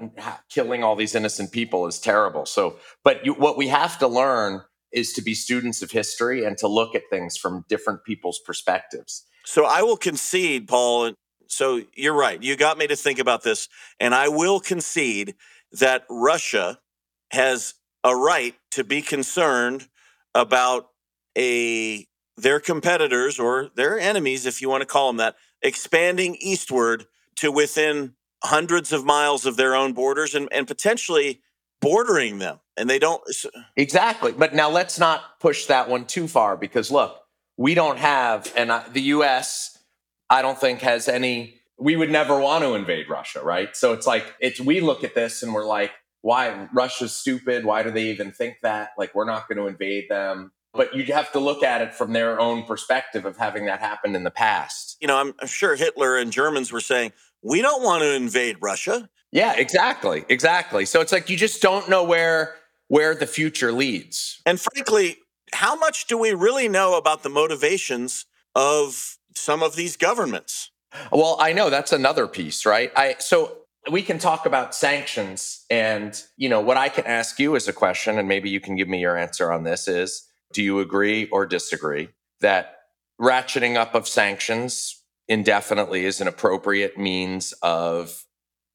[0.50, 2.46] killing all these innocent people is terrible.
[2.46, 4.62] So, but you, what we have to learn
[4.96, 9.26] is to be students of history and to look at things from different people's perspectives.
[9.44, 11.12] So I will concede, Paul,
[11.48, 12.42] so you're right.
[12.42, 13.68] You got me to think about this.
[14.00, 15.36] And I will concede
[15.74, 16.80] that Russia
[17.32, 19.90] has a right to be concerned
[20.34, 20.88] about
[21.38, 27.06] a their competitors or their enemies, if you want to call them that, expanding eastward
[27.38, 31.42] to within hundreds of miles of their own borders and, and potentially
[31.82, 32.60] bordering them.
[32.78, 33.22] And they don't.
[33.78, 34.34] Exactly.
[34.34, 37.22] But now let's not push that one too far because look,
[37.58, 39.78] we don't have, and the US
[40.30, 41.62] I don't think has any.
[41.78, 43.76] We would never want to invade Russia, right?
[43.76, 47.66] So it's like it's we look at this and we're like, why Russia's stupid?
[47.66, 48.90] Why do they even think that?
[48.98, 50.52] Like we're not going to invade them.
[50.74, 54.16] But you have to look at it from their own perspective of having that happened
[54.16, 54.98] in the past.
[55.00, 58.58] You know, I'm, I'm sure Hitler and Germans were saying, we don't want to invade
[58.60, 59.10] Russia.
[59.36, 60.26] Yeah, exactly.
[60.30, 60.86] Exactly.
[60.86, 62.56] So it's like you just don't know where
[62.88, 64.42] where the future leads.
[64.46, 65.18] And frankly,
[65.54, 70.72] how much do we really know about the motivations of some of these governments.
[71.12, 72.92] Well, I know that's another piece, right?
[72.96, 73.58] I so
[73.92, 77.74] we can talk about sanctions and you know what I can ask you as a
[77.74, 81.28] question and maybe you can give me your answer on this is do you agree
[81.28, 82.10] or disagree
[82.42, 82.78] that
[83.22, 88.25] ratcheting up of sanctions indefinitely is an appropriate means of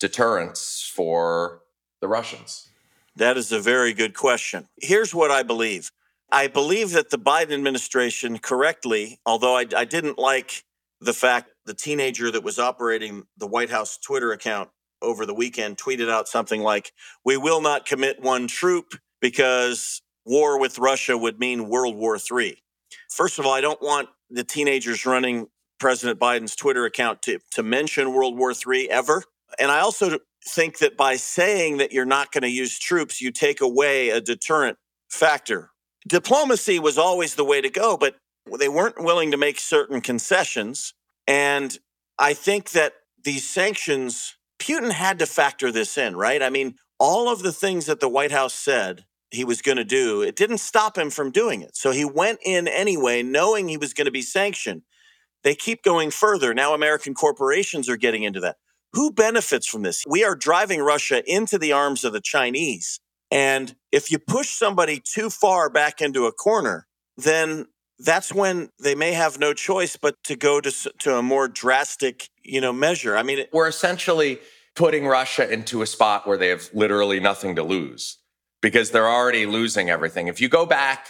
[0.00, 1.60] deterrence for
[2.00, 2.68] the Russians?
[3.14, 4.66] That is a very good question.
[4.80, 5.92] Here's what I believe
[6.32, 10.64] I believe that the Biden administration correctly, although I, I, didn't like
[11.00, 14.70] the fact the teenager that was operating the White House Twitter account
[15.02, 16.92] over the weekend tweeted out something like,
[17.24, 22.62] We will not commit one troop because war with Russia would mean World War III.
[23.08, 27.62] First of all, I don't want the teenagers running President Biden's Twitter account to, to
[27.62, 29.24] mention World War III ever.
[29.58, 33.30] And I also think that by saying that you're not going to use troops, you
[33.30, 35.70] take away a deterrent factor
[36.06, 38.16] diplomacy was always the way to go, but
[38.58, 40.94] they weren't willing to make certain concessions.
[41.26, 41.78] And
[42.18, 46.42] I think that these sanctions, Putin had to factor this in, right?
[46.42, 49.84] I mean, all of the things that the White House said he was going to
[49.84, 51.76] do, it didn't stop him from doing it.
[51.76, 54.82] So he went in anyway, knowing he was going to be sanctioned.
[55.42, 56.52] They keep going further.
[56.52, 58.56] Now, American corporations are getting into that.
[58.92, 60.04] Who benefits from this?
[60.06, 63.00] We are driving Russia into the arms of the Chinese.
[63.30, 67.66] And if you push somebody too far back into a corner, then
[67.98, 72.28] that's when they may have no choice but to go to, to a more drastic,
[72.42, 73.16] you know, measure.
[73.16, 74.40] I mean, we're essentially
[74.74, 78.18] putting Russia into a spot where they have literally nothing to lose
[78.62, 80.28] because they're already losing everything.
[80.28, 81.08] If you go back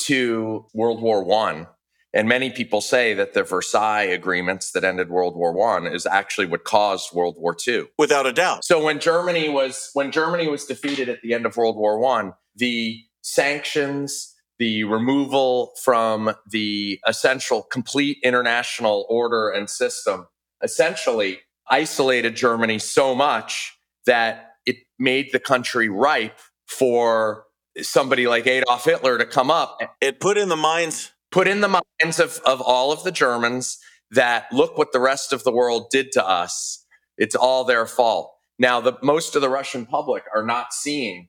[0.00, 1.66] to World War One,
[2.14, 6.46] and many people say that the Versailles agreements that ended World War One is actually
[6.46, 7.88] what caused World War Two.
[7.98, 8.64] Without a doubt.
[8.64, 12.34] So when Germany was when Germany was defeated at the end of World War One,
[12.56, 20.26] the sanctions, the removal from the essential complete international order and system
[20.62, 27.44] essentially isolated Germany so much that it made the country ripe for
[27.80, 29.78] somebody like Adolf Hitler to come up.
[30.00, 33.78] It put in the minds put in the minds of, of all of the Germans
[34.10, 36.84] that look what the rest of the world did to us.
[37.16, 38.32] It's all their fault.
[38.58, 41.28] Now, the most of the Russian public are not seeing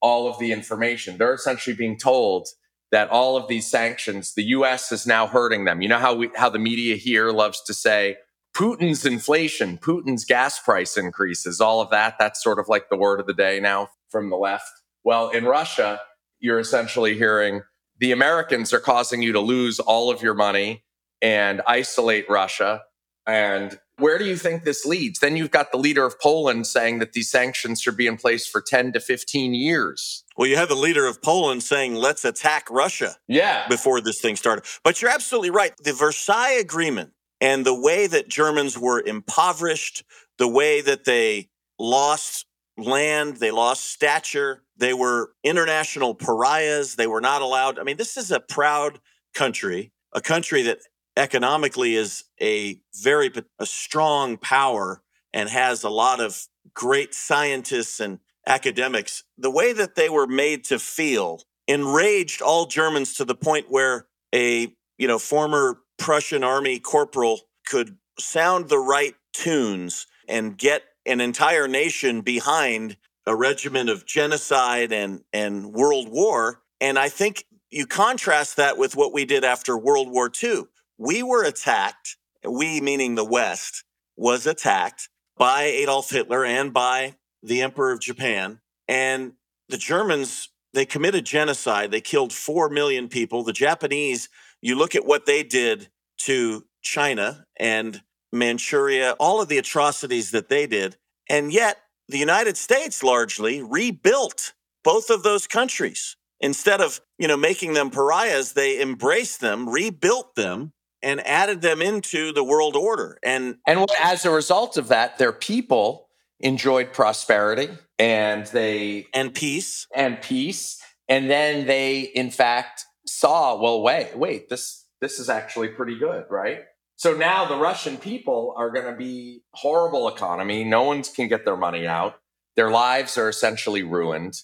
[0.00, 1.18] all of the information.
[1.18, 2.48] They're essentially being told
[2.90, 5.80] that all of these sanctions, the US is now hurting them.
[5.80, 8.16] You know how we, how the media here loves to say
[8.54, 12.16] Putin's inflation, Putin's gas price increases, all of that.
[12.18, 14.70] That's sort of like the word of the day now from the left.
[15.04, 16.00] Well, in Russia,
[16.38, 17.62] you're essentially hearing
[18.02, 20.82] the Americans are causing you to lose all of your money
[21.22, 22.82] and isolate Russia.
[23.28, 25.20] And where do you think this leads?
[25.20, 28.44] Then you've got the leader of Poland saying that these sanctions should be in place
[28.44, 30.24] for 10 to 15 years.
[30.36, 33.14] Well, you have the leader of Poland saying, let's attack Russia.
[33.28, 33.68] Yeah.
[33.68, 34.64] Before this thing started.
[34.82, 35.72] But you're absolutely right.
[35.76, 40.02] The Versailles Agreement and the way that Germans were impoverished,
[40.38, 46.96] the way that they lost land, they lost stature, they were international pariahs.
[46.96, 47.78] They were not allowed.
[47.78, 48.98] I mean, this is a proud
[49.32, 50.78] country, a country that
[51.16, 58.18] economically is a very a strong power and has a lot of great scientists and
[58.46, 59.22] academics.
[59.38, 64.08] The way that they were made to feel enraged all Germans to the point where
[64.34, 71.20] a you know former Prussian army corporal could sound the right tunes and get an
[71.20, 76.62] entire nation behind a regimen of genocide and, and world war.
[76.80, 80.64] And I think you contrast that with what we did after World War II.
[80.98, 83.84] We were attacked, we meaning the West,
[84.16, 88.60] was attacked by Adolf Hitler and by the Emperor of Japan.
[88.88, 89.32] And
[89.68, 91.90] the Germans, they committed genocide.
[91.90, 93.42] They killed 4 million people.
[93.42, 94.28] The Japanese,
[94.60, 100.48] you look at what they did to China and Manchuria, all of the atrocities that
[100.48, 100.96] they did.
[101.28, 101.78] And yet
[102.12, 104.52] the United States largely rebuilt
[104.84, 106.16] both of those countries.
[106.40, 110.72] Instead of, you know, making them pariahs, they embraced them, rebuilt them,
[111.02, 113.18] and added them into the world order.
[113.22, 116.08] And and as a result of that, their people
[116.40, 120.80] enjoyed prosperity and they and peace and peace.
[121.08, 126.26] And then they, in fact, saw, well, wait, wait, this this is actually pretty good,
[126.30, 126.60] right?
[127.02, 130.62] So now the Russian people are going to be horrible economy.
[130.62, 132.20] No one can get their money out.
[132.54, 134.40] Their lives are essentially ruined.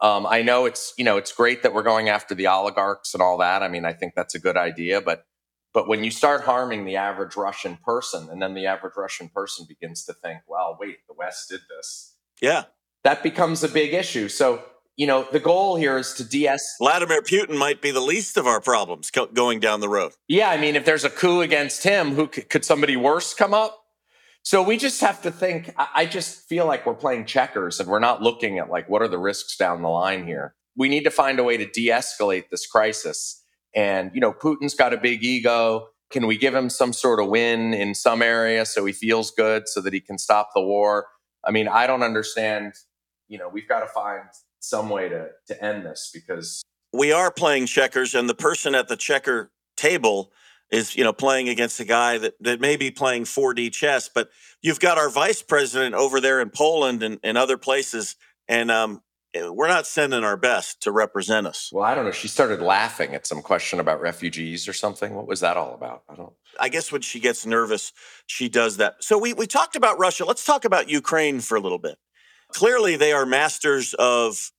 [0.00, 3.22] Um, I know it's you know it's great that we're going after the oligarchs and
[3.22, 3.62] all that.
[3.62, 5.26] I mean, I think that's a good idea, but
[5.72, 9.64] but when you start harming the average Russian person, and then the average Russian person
[9.68, 12.16] begins to think, well, wait, the West did this.
[12.40, 12.64] Yeah,
[13.04, 14.28] that becomes a big issue.
[14.28, 14.64] So
[14.96, 18.46] you know, the goal here is to de Vladimir Putin might be the least of
[18.46, 20.12] our problems co- going down the road.
[20.28, 23.54] Yeah, I mean, if there's a coup against him, who could, could somebody worse come
[23.54, 23.78] up?
[24.42, 25.72] So we just have to think.
[25.76, 29.08] I just feel like we're playing checkers and we're not looking at like what are
[29.08, 30.54] the risks down the line here.
[30.76, 33.42] We need to find a way to de-escalate this crisis.
[33.74, 35.88] And you know, Putin's got a big ego.
[36.10, 39.68] Can we give him some sort of win in some area so he feels good,
[39.68, 41.06] so that he can stop the war?
[41.44, 42.74] I mean, I don't understand.
[43.28, 44.24] You know, we've got to find
[44.62, 48.88] some way to to end this because we are playing checkers and the person at
[48.88, 50.32] the checker table
[50.70, 54.30] is you know playing against a guy that, that may be playing 4d chess but
[54.62, 58.16] you've got our vice president over there in poland and, and other places
[58.48, 59.02] and um,
[59.34, 61.70] we're not sending our best to represent us.
[61.72, 62.12] Well i don't know.
[62.12, 65.14] She started laughing at some question about refugees or something.
[65.14, 66.04] What was that all about?
[66.08, 67.92] I don't i guess when she gets nervous
[68.26, 69.02] she does that.
[69.02, 70.24] So we, we talked about russia.
[70.24, 71.98] Let's talk about ukraine for a little bit
[72.52, 74.52] clearly they are masters of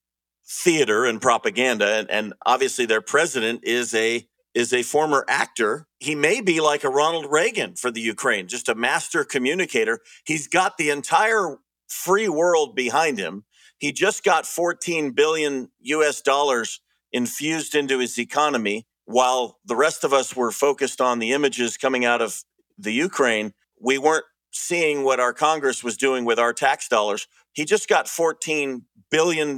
[0.45, 5.87] theater and propaganda and, and obviously their president is a is a former actor.
[5.99, 9.99] He may be like a ronald reagan for the ukraine just a master communicator.
[10.25, 13.45] He's got the entire free world behind him.
[13.77, 16.81] He just got 14 billion us dollars
[17.11, 18.85] infused into his economy.
[19.05, 22.43] While the rest of us were focused on the images coming out of
[22.77, 27.27] the ukraine we weren't seeing what our Congress was doing with our tax dollars.
[27.53, 29.57] He just got $14 billion.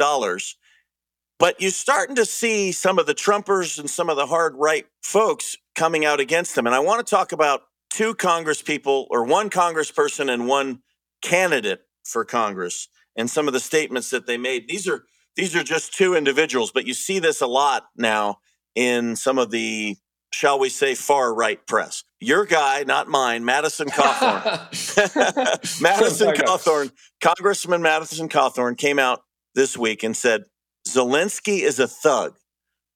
[1.38, 4.86] But you're starting to see some of the Trumpers and some of the hard right
[5.04, 6.66] folks coming out against them.
[6.66, 10.80] And I want to talk about two Congress people, or one congressperson and one
[11.22, 14.68] candidate for Congress, and some of the statements that they made.
[14.68, 15.04] These are
[15.36, 18.40] these are just two individuals, but you see this a lot now
[18.76, 19.98] in some of the
[20.36, 22.04] shall we say, far right press.
[22.20, 25.82] Your guy, not mine, Madison Cawthorn.
[25.82, 29.22] Madison Cawthorn, Congressman Madison Cawthorn came out
[29.56, 30.44] this week and said,
[30.86, 32.36] Zelensky is a thug.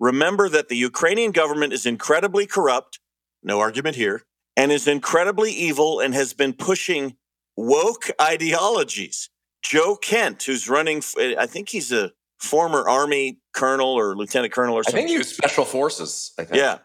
[0.02, 3.00] Remember that the Ukrainian government is incredibly corrupt,
[3.42, 4.24] no argument here,
[4.58, 7.16] and is incredibly evil and has been pushing
[7.56, 9.30] woke ideologies.
[9.62, 14.84] Joe Kent, who's running, I think he's a former Army colonel or lieutenant colonel or
[14.84, 14.98] something.
[14.98, 16.34] I think he was special forces.
[16.54, 16.80] Yeah.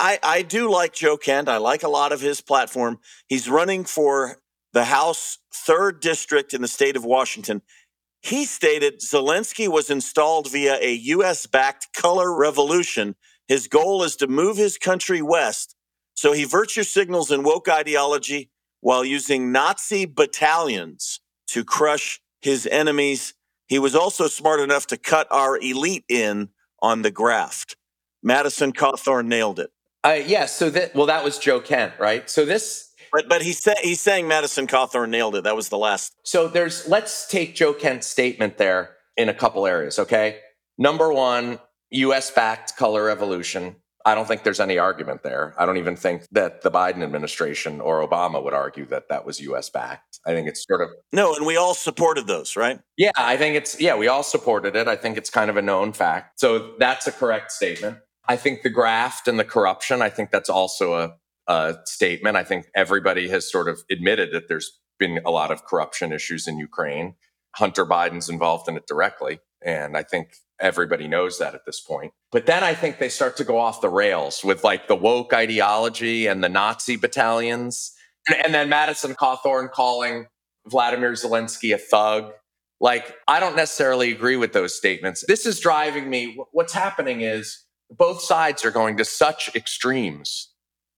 [0.00, 1.46] I, I do like Joe Kent.
[1.46, 3.00] I like a lot of his platform.
[3.28, 4.38] He's running for
[4.72, 7.60] the House third district in the state of Washington.
[8.22, 11.44] He stated Zelensky was installed via a U.S.
[11.44, 13.14] backed color revolution.
[13.46, 15.76] His goal is to move his country west.
[16.14, 23.34] So he virtue signals in woke ideology while using Nazi battalions to crush his enemies.
[23.66, 26.48] He was also smart enough to cut our elite in
[26.80, 27.76] on the graft.
[28.22, 29.70] Madison Cawthorn nailed it.
[30.04, 30.46] Uh, yeah.
[30.46, 32.28] So that well, that was Joe Kent, right?
[32.28, 32.88] So this.
[33.12, 35.44] But but he said he's saying Madison Cawthorn nailed it.
[35.44, 36.14] That was the last.
[36.24, 39.98] So there's let's take Joe Kent's statement there in a couple areas.
[39.98, 40.38] Okay.
[40.78, 41.58] Number one,
[41.90, 42.30] U.S.
[42.30, 43.76] backed color revolution.
[44.06, 45.54] I don't think there's any argument there.
[45.58, 49.40] I don't even think that the Biden administration or Obama would argue that that was
[49.40, 50.20] US backed.
[50.26, 52.80] I think it's sort of No, and we all supported those, right?
[52.96, 54.88] Yeah, I think it's yeah, we all supported it.
[54.88, 56.40] I think it's kind of a known fact.
[56.40, 57.98] So that's a correct statement.
[58.30, 61.16] I think the graft and the corruption, I think that's also a,
[61.48, 62.36] a statement.
[62.36, 66.46] I think everybody has sort of admitted that there's been a lot of corruption issues
[66.46, 67.16] in Ukraine.
[67.56, 69.40] Hunter Biden's involved in it directly.
[69.62, 72.12] And I think everybody knows that at this point.
[72.30, 75.32] But then I think they start to go off the rails with like the woke
[75.34, 77.92] ideology and the Nazi battalions.
[78.44, 80.28] And then Madison Cawthorn calling
[80.68, 82.30] Vladimir Zelensky a thug.
[82.80, 85.24] Like, I don't necessarily agree with those statements.
[85.26, 86.38] This is driving me.
[86.52, 90.48] What's happening is both sides are going to such extremes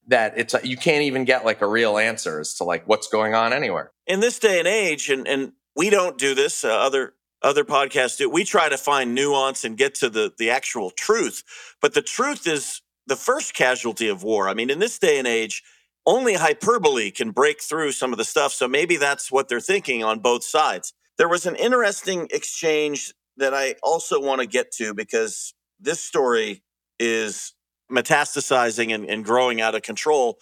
[0.08, 3.34] that it's you can't even get like a real answer as to like what's going
[3.34, 3.92] on anywhere.
[4.06, 8.18] In this day and age and and we don't do this uh, other other podcasts
[8.18, 11.42] do we try to find nuance and get to the the actual truth.
[11.80, 14.48] But the truth is the first casualty of war.
[14.48, 15.62] I mean in this day and age
[16.04, 18.52] only hyperbole can break through some of the stuff.
[18.52, 20.92] So maybe that's what they're thinking on both sides.
[21.16, 26.62] There was an interesting exchange that i also want to get to because this story
[27.02, 27.52] is
[27.90, 30.38] metastasizing and, and growing out of control.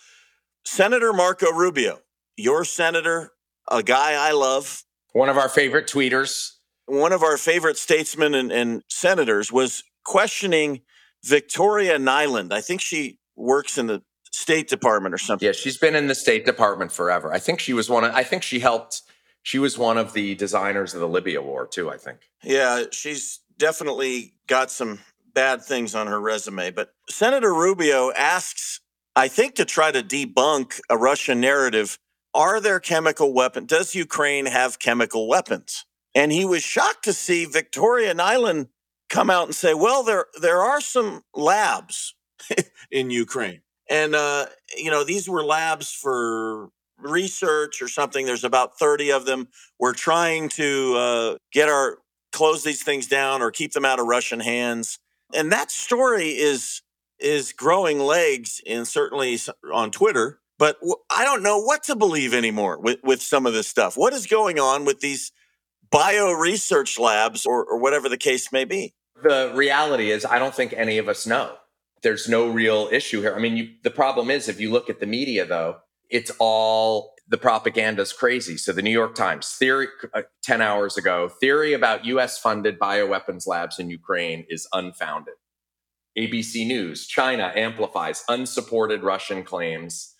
[0.64, 2.00] Senator Marco Rubio,
[2.36, 3.32] your senator,
[3.70, 6.52] a guy I love, one of our favorite tweeters,
[6.86, 10.82] one of our favorite statesmen and, and senators, was questioning
[11.24, 12.52] Victoria Nuland.
[12.52, 14.02] I think she works in the
[14.32, 15.46] State Department or something.
[15.46, 17.32] Yeah, she's been in the State Department forever.
[17.32, 19.02] I think she was one of, I think she helped,
[19.42, 22.18] she was one of the designers of the Libya war too, I think.
[22.44, 25.00] Yeah, she's definitely got some
[25.34, 26.70] bad things on her resume.
[26.70, 28.80] But Senator Rubio asks,
[29.16, 31.98] I think, to try to debunk a Russian narrative
[32.32, 33.66] are there chemical weapons?
[33.66, 35.84] Does Ukraine have chemical weapons?
[36.14, 38.68] And he was shocked to see Victoria Nuland
[39.08, 42.14] come out and say, well, there, there are some labs
[42.90, 43.62] in Ukraine.
[43.88, 46.68] And, uh, you know, these were labs for
[46.98, 48.26] research or something.
[48.26, 49.48] There's about 30 of them.
[49.78, 51.98] We're trying to uh, get our
[52.32, 54.98] close these things down or keep them out of Russian hands
[55.34, 56.82] and that story is
[57.18, 59.38] is growing legs and certainly
[59.72, 60.40] on Twitter.
[60.58, 60.78] But
[61.10, 63.96] I don't know what to believe anymore with, with some of this stuff.
[63.96, 65.32] What is going on with these
[65.90, 68.94] bio research labs or, or whatever the case may be?
[69.22, 71.56] The reality is, I don't think any of us know.
[72.02, 73.34] There's no real issue here.
[73.34, 75.78] I mean, you, the problem is, if you look at the media, though,
[76.08, 78.56] it's all the propaganda is crazy.
[78.56, 83.46] So the New York Times theory uh, 10 hours ago, theory about US funded bioweapons
[83.46, 85.34] labs in Ukraine is unfounded.
[86.18, 90.16] ABC News, China amplifies unsupported Russian claims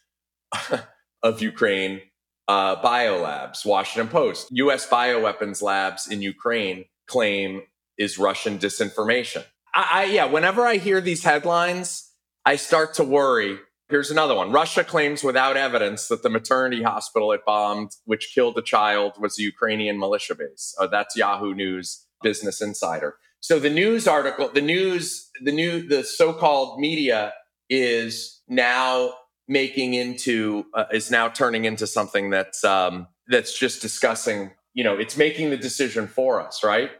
[1.22, 2.00] of Ukraine
[2.46, 3.66] uh, biolabs.
[3.66, 7.62] Washington Post, US bioweapons labs in Ukraine claim
[7.98, 9.44] is Russian disinformation.
[9.74, 12.12] I, I yeah, whenever I hear these headlines,
[12.46, 13.58] I start to worry
[13.90, 14.52] Here's another one.
[14.52, 19.36] Russia claims without evidence that the maternity hospital it bombed, which killed a child, was
[19.36, 20.76] a Ukrainian militia base.
[20.78, 23.16] Uh, that's Yahoo News, Business Insider.
[23.40, 27.32] So the news article, the news, the new, the so-called media
[27.68, 29.12] is now
[29.48, 34.52] making into uh, is now turning into something that's um, that's just discussing.
[34.72, 36.90] You know, it's making the decision for us, right?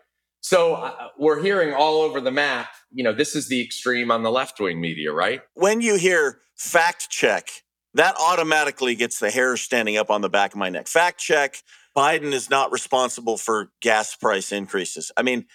[0.41, 2.71] So uh, we're hearing all over the map.
[2.93, 5.43] You know, this is the extreme on the left wing media, right?
[5.55, 7.49] When you hear fact check,
[7.95, 10.89] that automatically gets the hair standing up on the back of my neck.
[10.89, 11.57] Fact check:
[11.97, 15.13] Biden is not responsible for gas price increases.
[15.17, 15.47] I mean,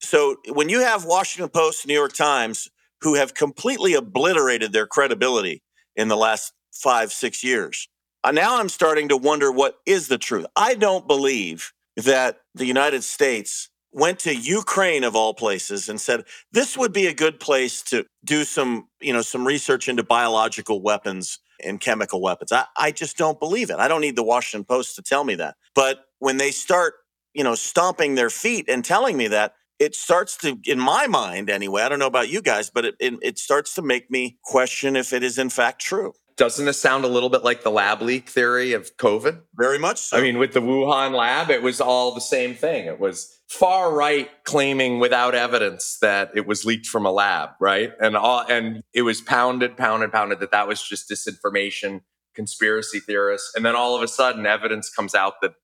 [0.00, 2.68] so when you have Washington Post, New York Times,
[3.00, 5.62] who have completely obliterated their credibility
[5.96, 7.88] in the last five, six years,
[8.22, 10.46] uh, now I'm starting to wonder what is the truth.
[10.54, 16.24] I don't believe that the United States went to Ukraine of all places and said
[16.52, 20.82] this would be a good place to do some, you know, some research into biological
[20.82, 22.52] weapons and chemical weapons.
[22.52, 23.76] I, I just don't believe it.
[23.78, 25.56] I don't need the Washington Post to tell me that.
[25.74, 26.94] But when they start,
[27.34, 31.48] you know, stomping their feet and telling me that, it starts to, in my mind
[31.48, 34.38] anyway, I don't know about you guys, but it, it, it starts to make me
[34.42, 36.14] question if it is in fact true.
[36.38, 39.42] Doesn't this sound a little bit like the lab leak theory of COVID?
[39.56, 40.16] Very much so.
[40.16, 42.86] I mean, with the Wuhan lab, it was all the same thing.
[42.86, 47.92] It was far right claiming without evidence that it was leaked from a lab, right?
[48.00, 52.02] And all, and it was pounded, pounded, pounded that that was just disinformation,
[52.36, 55.54] conspiracy theorists, and then all of a sudden, evidence comes out that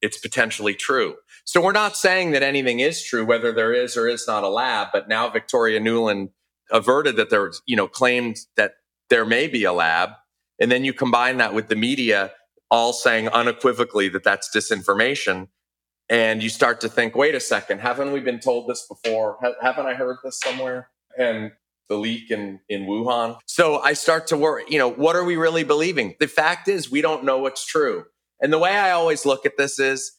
[0.00, 1.16] it's potentially true.
[1.44, 4.48] So we're not saying that anything is true, whether there is or is not a
[4.48, 4.88] lab.
[4.92, 6.30] But now Victoria Nuland
[6.70, 8.72] averted that there, was, you know, claimed that
[9.10, 10.10] there may be a lab,
[10.58, 12.32] and then you combine that with the media
[12.70, 15.48] all saying unequivocally that that's disinformation
[16.08, 19.38] and you start to think, wait a second, haven't we been told this before?
[19.42, 20.90] Ha- haven't I heard this somewhere?
[21.18, 21.52] And
[21.88, 23.38] the leak in, in Wuhan.
[23.46, 26.14] So I start to worry, you know, what are we really believing?
[26.18, 28.04] The fact is, we don't know what's true.
[28.40, 30.12] And the way I always look at this is,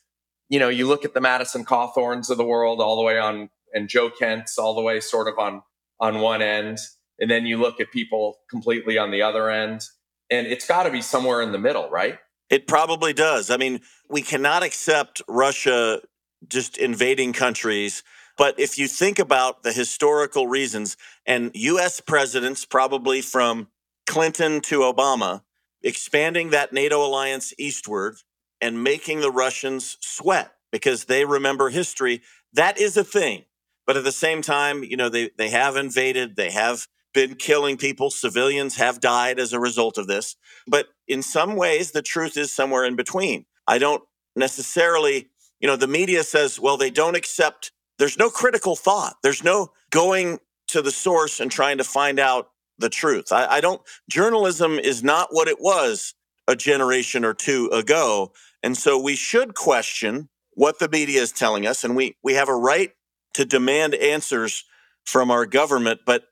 [0.50, 3.50] you know, you look at the Madison Cawthorns of the world all the way on,
[3.74, 5.64] and Joe Kent's all the way sort of on
[6.00, 6.78] on one end,
[7.20, 9.82] and then you look at people completely on the other end,
[10.30, 12.20] and it's got to be somewhere in the middle, right?
[12.50, 13.50] It probably does.
[13.50, 16.02] I mean, we cannot accept Russia
[16.48, 18.04] just invading countries.
[18.38, 23.70] But if you think about the historical reasons, and US presidents, probably from
[24.08, 25.42] Clinton to Obama,
[25.82, 28.18] expanding that NATO alliance eastward
[28.62, 32.22] and making the Russians sweat because they remember history,
[32.54, 33.46] that is a thing.
[33.86, 37.78] But at the same time, you know, they, they have invaded, they have been killing
[37.78, 38.12] people.
[38.12, 40.36] Civilians have died as a result of this.
[40.68, 43.46] But in some ways, the truth is somewhere in between.
[43.68, 44.04] I don't
[44.36, 49.16] necessarily, you know, the media says, well, they don't accept, there's no critical thought.
[49.24, 53.32] There's no going to the source and trying to find out the truth.
[53.32, 56.14] I, I don't, journalism is not what it was
[56.48, 58.34] a generation or two ago.
[58.62, 61.84] And so we should question what the media is telling us.
[61.84, 62.92] And we, we have a right
[63.36, 64.66] to demand answers
[65.06, 66.02] from our government.
[66.06, 66.26] But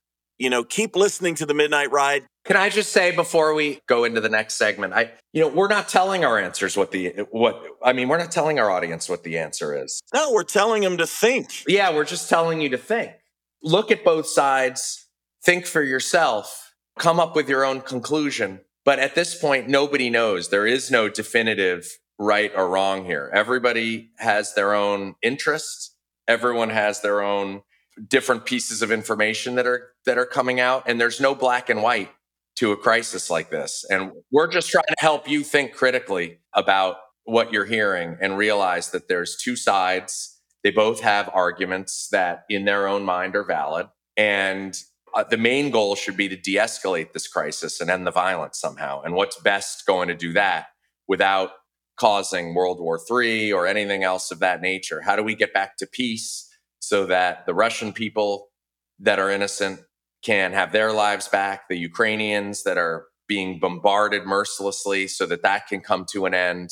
[0.44, 2.26] you know, keep listening to the Midnight Ride.
[2.44, 5.70] Can I just say before we go into the next segment, I, you know, we're
[5.70, 9.24] not telling our answers what the what I mean, we're not telling our audience what
[9.24, 10.02] the answer is.
[10.14, 11.64] No, we're telling them to think.
[11.66, 13.14] Yeah, we're just telling you to think.
[13.64, 15.08] Look at both sides,
[15.46, 18.60] think for yourself, come up with your own conclusion.
[18.84, 20.50] But at this point, nobody knows.
[20.50, 21.88] There is no definitive
[22.20, 23.32] right or wrong here.
[23.34, 25.96] Everybody has their own interests.
[26.28, 27.62] Everyone has their own
[28.08, 31.82] different pieces of information that are that are coming out and there's no black and
[31.82, 32.10] white
[32.56, 33.86] to a crisis like this.
[33.90, 38.92] And we're just trying to help you think critically about what you're hearing and realize
[38.92, 40.40] that there's two sides.
[40.64, 43.88] They both have arguments that in their own mind are valid.
[44.18, 44.78] And
[45.16, 49.02] uh, the main goal should be to de-escalate this crisis and end the violence somehow.
[49.02, 50.68] And what's best going to do that
[51.08, 51.52] without
[51.98, 55.02] causing world war iii or anything else of that nature?
[55.02, 56.50] How do we get back to peace
[56.84, 58.50] so that the Russian people
[59.00, 59.80] that are innocent
[60.22, 65.68] can have their lives back, the Ukrainians that are being bombarded mercilessly, so that that
[65.68, 66.72] can come to an end,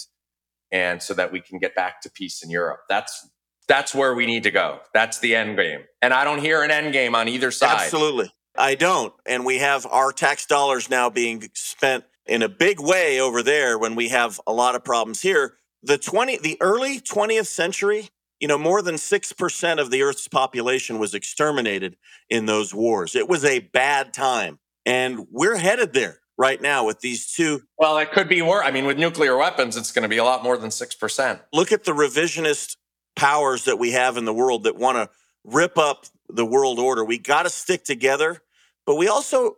[0.70, 2.82] and so that we can get back to peace in Europe.
[2.90, 3.30] That's
[3.70, 4.80] that's where we need to go.
[4.94, 7.80] That's the end game, and I don't hear an end game on either side.
[7.80, 9.14] Absolutely, I don't.
[9.26, 13.80] And we have our tax dollars now being spent in a big way over there
[13.80, 15.56] when we have a lot of problems here.
[15.84, 18.10] The twenty, the early twentieth century
[18.42, 21.96] you know, more than 6% of the Earth's population was exterminated
[22.30, 23.16] in those wars.
[23.16, 24.60] It was a bad time.
[24.86, 27.62] And we're headed there right now with these two.
[27.78, 28.64] Well, it could be worse.
[28.66, 31.40] I mean, with nuclear weapons, it's going to be a lot more than 6%.
[31.54, 32.78] Look at the revisionist
[33.16, 35.10] powers that we have in the world that want to
[35.44, 37.06] rip up the world order.
[37.06, 38.42] We got to stick together,
[38.88, 39.58] but we also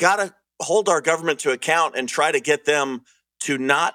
[0.00, 3.02] got to hold our government to account and try to get them
[3.42, 3.94] to not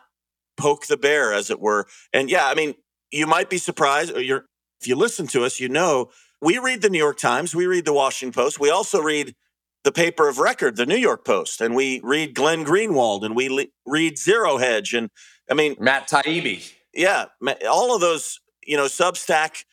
[0.56, 1.88] poke the bear, as it were.
[2.14, 2.76] And yeah, I mean,
[3.12, 4.16] you might be surprised.
[4.16, 4.46] You're,
[4.82, 6.10] if you listen to us, you know
[6.42, 9.36] we read the New York Times, we read the Washington Post, we also read
[9.84, 13.50] the paper of record, the New York Post, and we read Glenn Greenwald and we
[13.50, 14.94] le- read Zero Hedge.
[14.94, 15.10] And
[15.50, 16.72] I mean, Matt Taibbi.
[16.94, 17.26] Yeah.
[17.70, 19.64] All of those, you know, Substack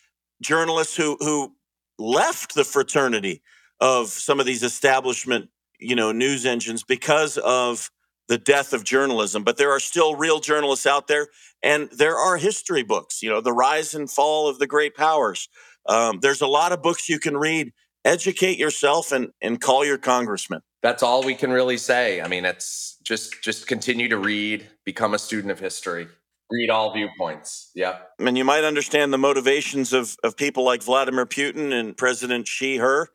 [0.41, 1.55] journalists who, who
[1.99, 3.43] left the fraternity
[3.80, 7.91] of some of these establishment, you know, news engines because of
[8.29, 9.45] the death of journalism.
[9.45, 11.29] But there are still real journalists out there,
[11.62, 15.49] and there are history books, you know, the rise and fall of the great powers.
[15.89, 17.72] Um, there's a lot of books you can read
[18.07, 22.45] educate yourself and and call your congressman that's all we can really say i mean
[22.45, 26.07] it's just just continue to read become a student of history
[26.51, 31.27] read all viewpoints yeah and you might understand the motivations of of people like vladimir
[31.27, 33.09] putin and president xi her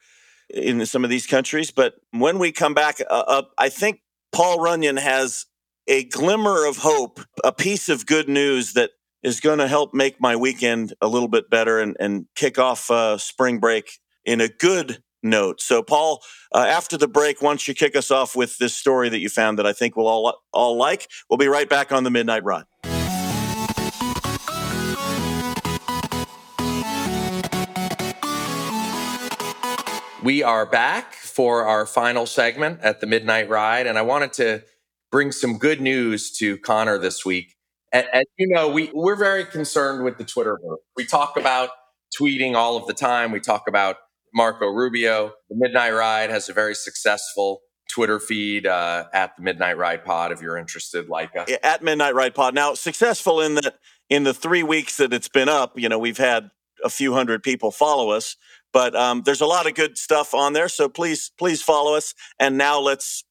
[0.49, 4.01] in some of these countries but when we come back uh, up i think
[4.31, 5.45] paul runyon has
[5.87, 8.91] a glimmer of hope a piece of good news that
[9.23, 12.89] is going to help make my weekend a little bit better and, and kick off
[12.89, 15.61] uh, spring break in a good note.
[15.61, 16.21] So, Paul,
[16.53, 19.59] uh, after the break, once you kick us off with this story that you found
[19.59, 22.65] that I think we'll all all like, we'll be right back on the Midnight Ride.
[30.23, 34.63] We are back for our final segment at the Midnight Ride, and I wanted to
[35.11, 37.55] bring some good news to Connor this week.
[37.91, 38.05] As
[38.37, 40.59] you know, we, we're very concerned with the Twitter
[40.95, 41.71] We talk about
[42.15, 43.31] tweeting all of the time.
[43.31, 43.95] We talk about
[44.31, 45.33] Marco Rubio.
[45.49, 50.31] The Midnight Ride has a very successful Twitter feed uh, at the Midnight Ride Pod.
[50.31, 52.53] If you're interested, like us at Midnight Ride Pod.
[52.53, 56.19] Now, successful in that in the three weeks that it's been up, you know, we've
[56.19, 56.51] had
[56.83, 58.35] a few hundred people follow us,
[58.73, 60.69] but um, there's a lot of good stuff on there.
[60.69, 62.13] So please, please follow us.
[62.39, 63.23] And now let's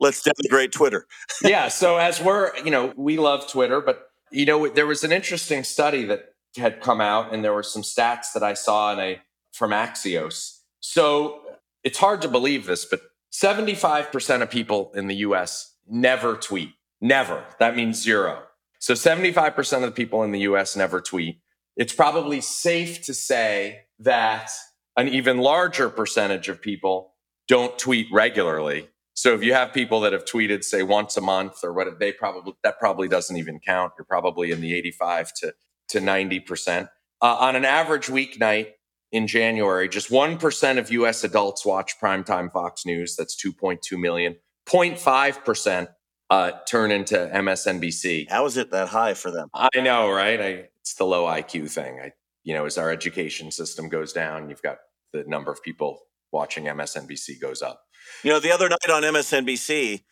[0.00, 1.06] let's denigrate Twitter.
[1.42, 1.68] yeah.
[1.68, 5.64] So as we're, you know, we love Twitter, but you know, there was an interesting
[5.64, 9.20] study that had come out, and there were some stats that I saw in a
[9.52, 10.58] from Axios.
[10.80, 11.40] So
[11.82, 13.00] it's hard to believe this, but
[13.32, 16.70] 75% of people in the US never tweet.
[17.00, 17.44] Never.
[17.58, 18.42] That means zero.
[18.78, 21.40] So 75% of the people in the US never tweet.
[21.76, 24.50] It's probably safe to say that
[24.98, 27.14] an even larger percentage of people
[27.46, 28.88] don't tweet regularly.
[29.14, 32.12] So if you have people that have tweeted, say, once a month or what, they
[32.12, 33.94] probably that probably doesn't even count.
[33.96, 35.54] You're probably in the 85 to
[35.88, 36.88] to 90 percent.
[37.22, 38.72] Uh, on an average weeknight,
[39.12, 43.16] in January, just 1% of US adults watch primetime Fox News.
[43.16, 44.36] That's 2.2 million.
[44.68, 45.88] 0.5%
[46.30, 48.28] uh, turn into MSNBC.
[48.28, 49.48] How is it that high for them?
[49.54, 50.40] I know, right?
[50.40, 52.00] I, it's the low IQ thing.
[52.00, 52.12] I,
[52.44, 54.78] you know, as our education system goes down, you've got
[55.12, 56.00] the number of people
[56.32, 57.82] watching MSNBC goes up.
[58.22, 60.02] You know, the other night on MSNBC,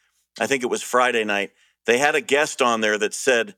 [0.41, 1.51] I think it was Friday night,
[1.87, 3.55] they had a guest on there that said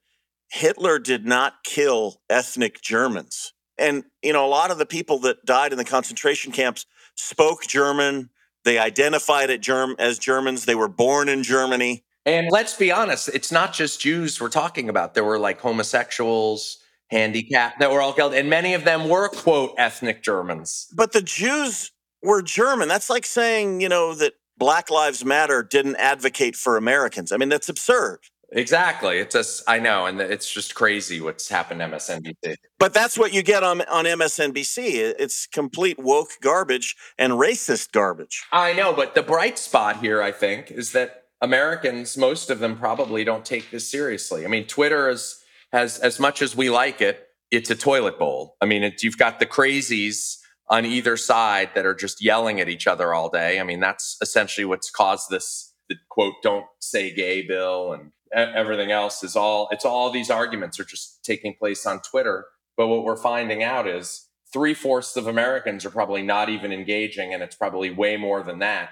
[0.51, 3.53] Hitler did not kill ethnic Germans.
[3.79, 6.85] And you know a lot of the people that died in the concentration camps
[7.15, 8.31] spoke german.
[8.65, 10.65] They identified it germ as germans.
[10.65, 12.05] They were born in germany.
[12.27, 15.15] And let's be honest it's not just jews we're talking about.
[15.15, 16.79] There were like homosexuals
[17.11, 21.23] handicapped that were all killed and many of them were quote ethnic germans but the
[21.23, 21.91] jews
[22.23, 27.33] were german that's like saying you know that black lives matter didn't advocate for americans
[27.33, 28.21] i mean that's absurd
[28.53, 29.19] Exactly.
[29.19, 32.57] It's just I know, and it's just crazy what's happened to MSNBC.
[32.79, 35.15] But that's what you get on on MSNBC.
[35.19, 38.45] It's complete woke garbage and racist garbage.
[38.51, 42.77] I know, but the bright spot here, I think, is that Americans, most of them,
[42.77, 44.47] probably don't take this seriously.
[44.47, 45.38] I mean, Twitter is
[45.73, 48.57] has as much as we like it, it's a toilet bowl.
[48.61, 50.37] I mean, it, you've got the crazies
[50.69, 53.59] on either side that are just yelling at each other all day.
[53.59, 58.93] I mean, that's essentially what's caused this the quote "Don't say gay" bill and everything
[58.93, 62.47] else is all it's all these arguments are just taking place on Twitter.
[62.77, 67.35] But what we're finding out is three fourths of Americans are probably not even engaging,
[67.35, 68.91] and it's probably way more than that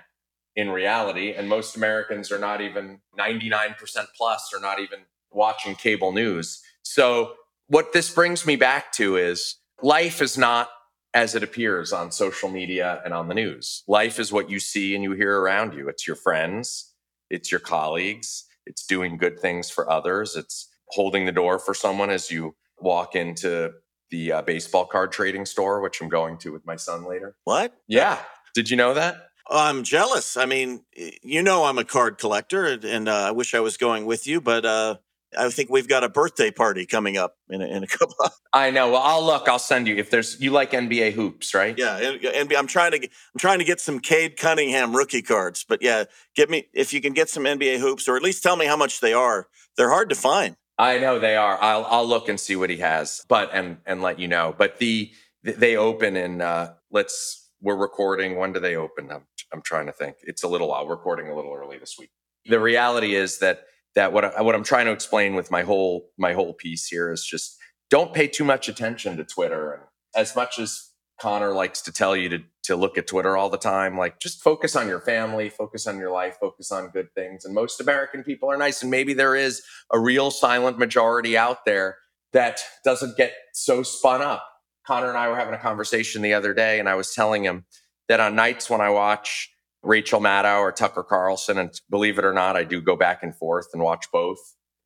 [0.55, 1.33] in reality.
[1.33, 3.77] And most Americans are not even 99%
[4.17, 5.01] plus are not even
[5.31, 6.63] watching cable news.
[6.87, 7.35] So
[7.67, 10.69] what this brings me back to is life is not
[11.13, 13.83] as it appears on social media and on the news.
[13.89, 15.89] Life is what you see and you hear around you.
[15.89, 16.95] It's your friends,
[17.29, 20.37] it's your colleagues, it's doing good things for others.
[20.37, 23.73] It's holding the door for someone as you walk into
[24.11, 27.37] the uh, baseball card trading store, which I'm going to with my son later.
[27.43, 27.75] What?
[27.89, 28.19] Yeah.
[28.55, 29.17] Did you know that?
[29.49, 30.37] I'm jealous.
[30.37, 30.85] I mean,
[31.23, 34.41] you know, I'm a card collector, and uh, I wish I was going with you,
[34.41, 34.97] but uh,
[35.37, 38.17] I think we've got a birthday party coming up in a, in a couple.
[38.25, 38.91] Of- I know.
[38.91, 39.49] Well, I'll look.
[39.49, 40.41] I'll send you if there's.
[40.41, 41.77] You like NBA hoops, right?
[41.77, 42.99] Yeah, and, I'm trying to.
[43.03, 45.65] I'm trying to get some Cade Cunningham rookie cards.
[45.69, 48.57] But yeah, get me if you can get some NBA hoops, or at least tell
[48.57, 49.49] me how much they are.
[49.77, 50.57] They're hard to find.
[50.79, 51.59] I know they are.
[51.61, 54.55] I'll I'll look and see what he has, but and and let you know.
[54.57, 55.11] But the
[55.43, 56.41] they open in.
[56.41, 57.43] Uh, let's.
[57.63, 58.37] We're recording.
[58.37, 59.11] When do they open?
[59.11, 59.23] I'm,
[59.53, 60.17] I'm trying to think.
[60.23, 60.87] It's a little while.
[60.87, 62.11] Recording a little early this week.
[62.45, 63.65] The reality is that
[63.97, 67.11] that what I, what I'm trying to explain with my whole my whole piece here
[67.11, 67.57] is just
[67.91, 69.73] don't pay too much attention to Twitter.
[69.73, 69.83] And
[70.15, 70.91] as much as
[71.21, 74.43] Connor likes to tell you to to look at Twitter all the time, like just
[74.43, 77.45] focus on your family, focus on your life, focus on good things.
[77.45, 78.83] And most American people are nice.
[78.83, 81.97] And maybe there is a real silent majority out there
[82.33, 84.47] that doesn't get so spun up.
[84.87, 87.65] Connor and I were having a conversation the other day, and I was telling him
[88.09, 89.51] that on nights when I watch
[89.87, 93.35] Rachel Maddow or Tucker Carlson, and believe it or not, I do go back and
[93.35, 94.39] forth and watch both,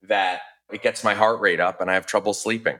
[0.03, 2.78] that it gets my heart rate up and I have trouble sleeping.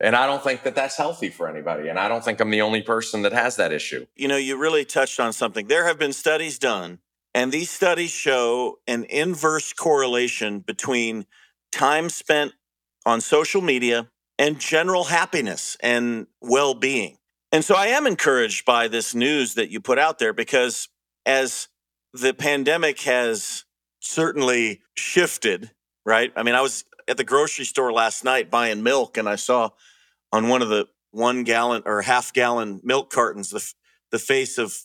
[0.00, 1.88] And I don't think that that's healthy for anybody.
[1.88, 4.06] And I don't think I'm the only person that has that issue.
[4.16, 5.66] You know, you really touched on something.
[5.66, 7.00] There have been studies done,
[7.34, 11.26] and these studies show an inverse correlation between
[11.70, 12.52] time spent
[13.04, 14.08] on social media
[14.38, 17.18] and general happiness and well being.
[17.52, 20.88] And so I am encouraged by this news that you put out there because
[21.30, 21.68] as
[22.12, 23.64] the pandemic has
[24.00, 25.70] certainly shifted,
[26.04, 26.32] right?
[26.34, 29.70] I mean, I was at the grocery store last night buying milk and I saw
[30.32, 33.72] on one of the one gallon or half gallon milk cartons the,
[34.10, 34.76] the face of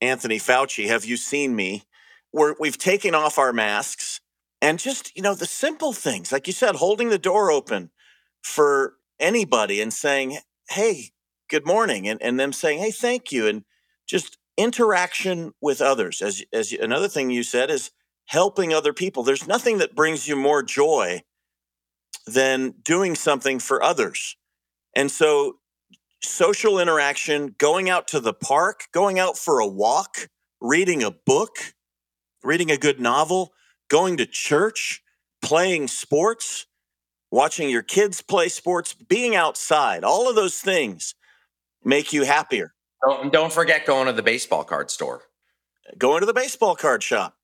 [0.00, 0.88] Anthony Fauci.
[0.88, 1.84] Have you seen me?
[2.32, 4.20] We're, we've taken off our masks
[4.60, 7.90] and just, you know, the simple things, like you said, holding the door open
[8.42, 10.38] for anybody and saying,
[10.70, 11.10] hey,
[11.48, 13.46] good morning, and, and them saying, hey, thank you.
[13.46, 13.64] And
[14.06, 16.22] just interaction with others.
[16.22, 17.90] As, as another thing you said is
[18.26, 19.22] helping other people.
[19.22, 21.22] There's nothing that brings you more joy
[22.26, 24.36] than doing something for others.
[24.94, 25.58] And so,
[26.22, 30.28] social interaction, going out to the park, going out for a walk,
[30.60, 31.74] reading a book,
[32.44, 33.52] reading a good novel,
[33.88, 35.02] going to church,
[35.42, 36.66] playing sports,
[37.30, 41.14] watching your kids play sports, being outside, all of those things
[41.84, 42.74] make you happier.
[43.04, 45.22] Don't, don't forget going to the baseball card store.
[45.98, 47.36] Going to the baseball card shop.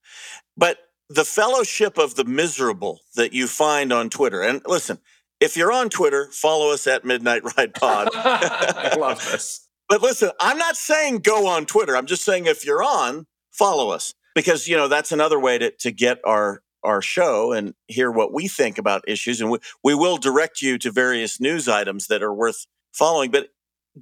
[0.56, 0.78] But
[1.08, 4.98] the fellowship of the miserable that you find on Twitter, and listen,
[5.40, 8.10] if you're on Twitter, follow us at Midnight Ride Pod.
[8.14, 9.68] I love this.
[9.88, 11.96] But listen, I'm not saying go on Twitter.
[11.96, 15.70] I'm just saying if you're on, follow us because you know that's another way to
[15.72, 19.94] to get our our show and hear what we think about issues and we, we
[19.94, 23.48] will direct you to various news items that are worth following but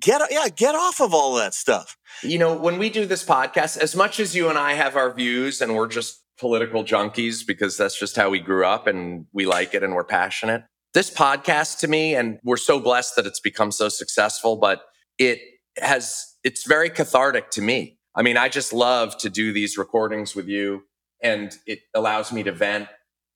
[0.00, 3.76] get yeah get off of all that stuff you know when we do this podcast
[3.78, 7.76] as much as you and i have our views and we're just political junkies because
[7.76, 10.62] that's just how we grew up and we like it and we're passionate
[10.96, 14.80] this podcast to me, and we're so blessed that it's become so successful, but
[15.18, 15.40] it
[15.76, 17.98] has, it's very cathartic to me.
[18.14, 20.84] I mean, I just love to do these recordings with you,
[21.22, 22.88] and it allows me to vent,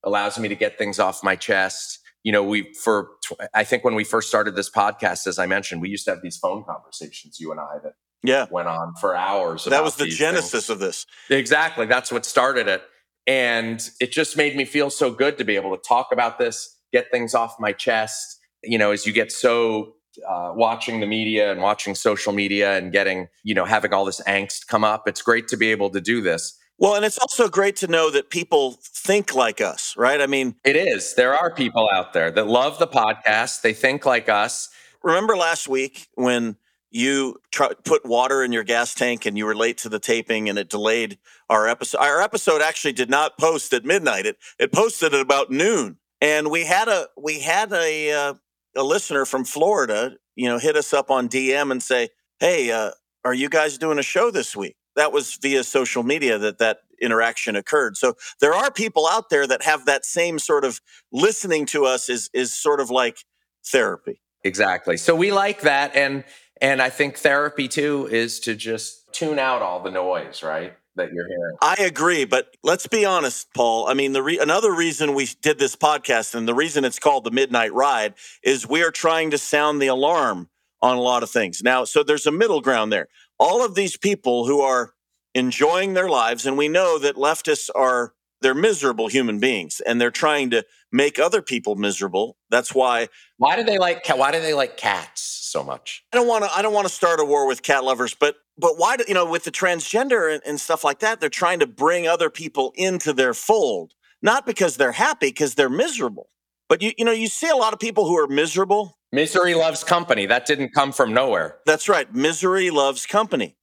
[0.03, 1.99] allows me to get things off my chest.
[2.23, 3.09] You know, we, for,
[3.55, 6.23] I think when we first started this podcast, as I mentioned, we used to have
[6.23, 7.93] these phone conversations, you and I, that
[8.23, 9.65] yeah went on for hours.
[9.65, 10.71] That was the genesis things.
[10.71, 11.07] of this.
[11.31, 11.87] Exactly.
[11.87, 12.83] That's what started it.
[13.27, 16.77] And it just made me feel so good to be able to talk about this
[16.93, 18.39] get things off my chest.
[18.63, 19.95] You know, as you get so
[20.29, 24.21] uh, watching the media and watching social media and getting, you know, having all this
[24.23, 26.57] angst come up, it's great to be able to do this.
[26.81, 30.19] Well, and it's also great to know that people think like us, right?
[30.19, 31.15] I mean, it is.
[31.15, 34.71] There are people out there that love the podcast, they think like us.
[35.03, 36.57] Remember last week when
[36.91, 40.49] you tr- put water in your gas tank and you were late to the taping
[40.49, 41.19] and it delayed
[41.51, 41.99] our episode.
[41.99, 44.25] Our episode actually did not post at midnight.
[44.25, 45.99] It it posted at about noon.
[46.23, 48.35] And we had a we had a uh,
[48.75, 52.09] a listener from Florida, you know, hit us up on DM and say,
[52.39, 56.37] "Hey, uh, are you guys doing a show this week?" That was via social media
[56.37, 57.97] that that interaction occurred.
[57.97, 60.79] So there are people out there that have that same sort of
[61.11, 63.25] listening to us is is sort of like
[63.65, 64.21] therapy.
[64.45, 64.99] Exactly.
[64.99, 66.25] So we like that and
[66.61, 70.75] and I think therapy too is to just tune out all the noise, right?
[70.97, 71.57] that you're hearing.
[71.63, 73.87] I agree, but let's be honest, Paul.
[73.87, 77.25] I mean, the re- another reason we did this podcast and the reason it's called
[77.25, 80.49] the Midnight Ride is we are trying to sound the alarm
[80.83, 81.63] on a lot of things.
[81.63, 83.09] Now, so there's a middle ground there.
[83.41, 84.93] All of these people who are
[85.35, 90.11] enjoying their lives, and we know that leftists are they're miserable human beings and they're
[90.11, 92.37] trying to make other people miserable.
[92.49, 93.09] That's why.
[93.37, 94.07] Why do they like?
[94.09, 96.05] Why do they like cats so much?
[96.13, 96.51] I don't want to.
[96.55, 99.15] I don't want to start a war with cat lovers, but but why do you
[99.15, 101.21] know with the transgender and, and stuff like that?
[101.21, 105.69] They're trying to bring other people into their fold, not because they're happy, because they're
[105.69, 106.31] miserable.
[106.69, 108.99] But you you know you see a lot of people who are miserable.
[109.13, 110.27] Misery loves company.
[110.27, 111.59] That didn't come from nowhere.
[111.67, 112.13] That's right.
[112.15, 113.57] Misery loves company.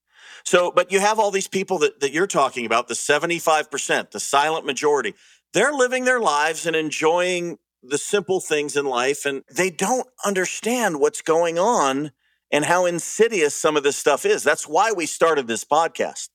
[0.44, 4.20] So, but you have all these people that, that you're talking about, the 75%, the
[4.20, 5.14] silent majority
[5.54, 11.00] they're living their lives and enjoying the simple things in life and they don't understand
[11.00, 12.12] what's going on
[12.52, 14.44] and how insidious some of this stuff is.
[14.44, 16.30] That's why we started this podcast.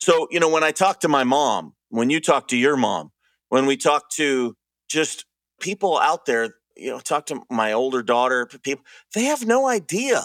[0.00, 3.12] So, you know, when I talk to my mom, when you talk to your mom,
[3.48, 4.56] when we talk to
[4.88, 5.24] just
[5.60, 10.24] people out there, you know, talk to my older daughter, people, they have no idea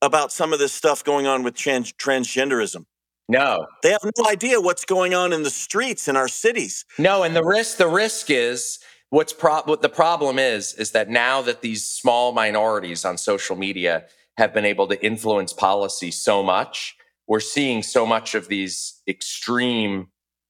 [0.00, 2.84] about some of this stuff going on with trans- transgenderism.
[3.28, 3.66] No.
[3.82, 6.84] They have no idea what's going on in the streets in our cities.
[6.98, 8.80] No, and the risk the risk is
[9.10, 13.56] what's pro- what the problem is is that now that these small minorities on social
[13.56, 14.04] media
[14.38, 16.96] have been able to influence policy so much,
[17.28, 20.08] we're seeing so much of these extreme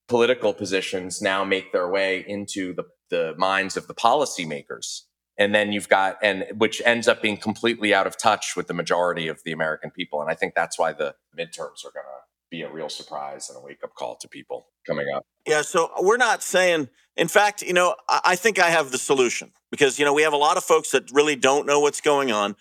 [0.09, 5.03] political positions now make their way into the, the minds of the policymakers
[5.39, 8.75] and then you've got and which ends up being completely out of touch with the
[8.75, 10.21] majority of the american people.
[10.21, 13.57] And i think that's why the midterms are going to be a real surprise and
[13.57, 15.25] a wake up call to people coming up.
[15.47, 19.53] Yeah so we're not saying in fact you know i think i have the solution
[19.71, 22.31] because you know we have a lot of folks that really don't know what's going
[22.31, 22.57] on.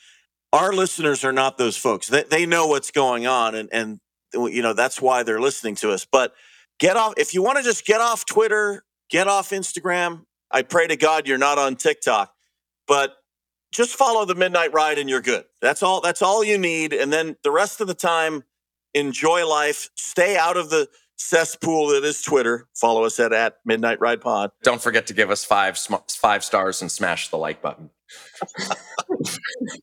[0.54, 2.10] Our listeners are not those folks.
[2.10, 4.00] They, they know what's going on and and
[4.34, 6.06] you know that's why they're listening to us.
[6.06, 6.34] But
[6.82, 10.88] get off if you want to just get off twitter get off instagram i pray
[10.88, 12.34] to god you're not on tiktok
[12.92, 13.16] but
[13.72, 15.46] just follow the midnight ride and you're good.
[15.62, 18.44] That's all that's all you need and then the rest of the time
[18.94, 22.68] enjoy life, stay out of the cesspool that is Twitter.
[22.76, 24.52] Follow us at, at Midnight Ride Pod.
[24.62, 25.80] Don't forget to give us five
[26.10, 27.92] five stars and smash the like button.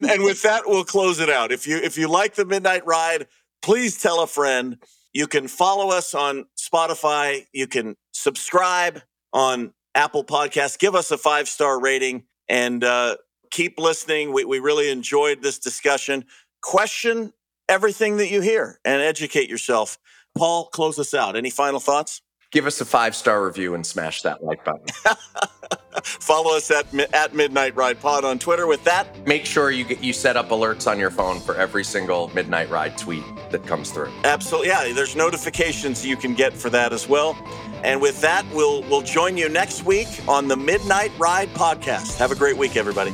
[0.02, 1.50] and with that, we'll close it out.
[1.50, 3.26] If you if you like the Midnight Ride,
[3.62, 4.76] please tell a friend.
[5.14, 7.46] You can follow us on Spotify.
[7.54, 9.00] You can subscribe
[9.32, 10.78] on Apple Podcasts.
[10.78, 13.16] Give us a five star rating and uh,
[13.50, 14.32] keep listening.
[14.32, 16.24] We, we really enjoyed this discussion.
[16.62, 17.32] Question
[17.68, 19.98] everything that you hear and educate yourself.
[20.36, 21.36] Paul, close us out.
[21.36, 22.22] Any final thoughts?
[22.50, 24.86] Give us a five star review and smash that like button.
[26.02, 28.66] Follow us at at Midnight Ride Pod on Twitter.
[28.66, 31.84] With that, make sure you get you set up alerts on your phone for every
[31.84, 34.10] single Midnight Ride tweet that comes through.
[34.24, 34.90] Absolutely, yeah.
[34.94, 37.36] There's notifications you can get for that as well.
[37.84, 42.16] And with that, we'll we'll join you next week on the Midnight Ride podcast.
[42.16, 43.12] Have a great week, everybody.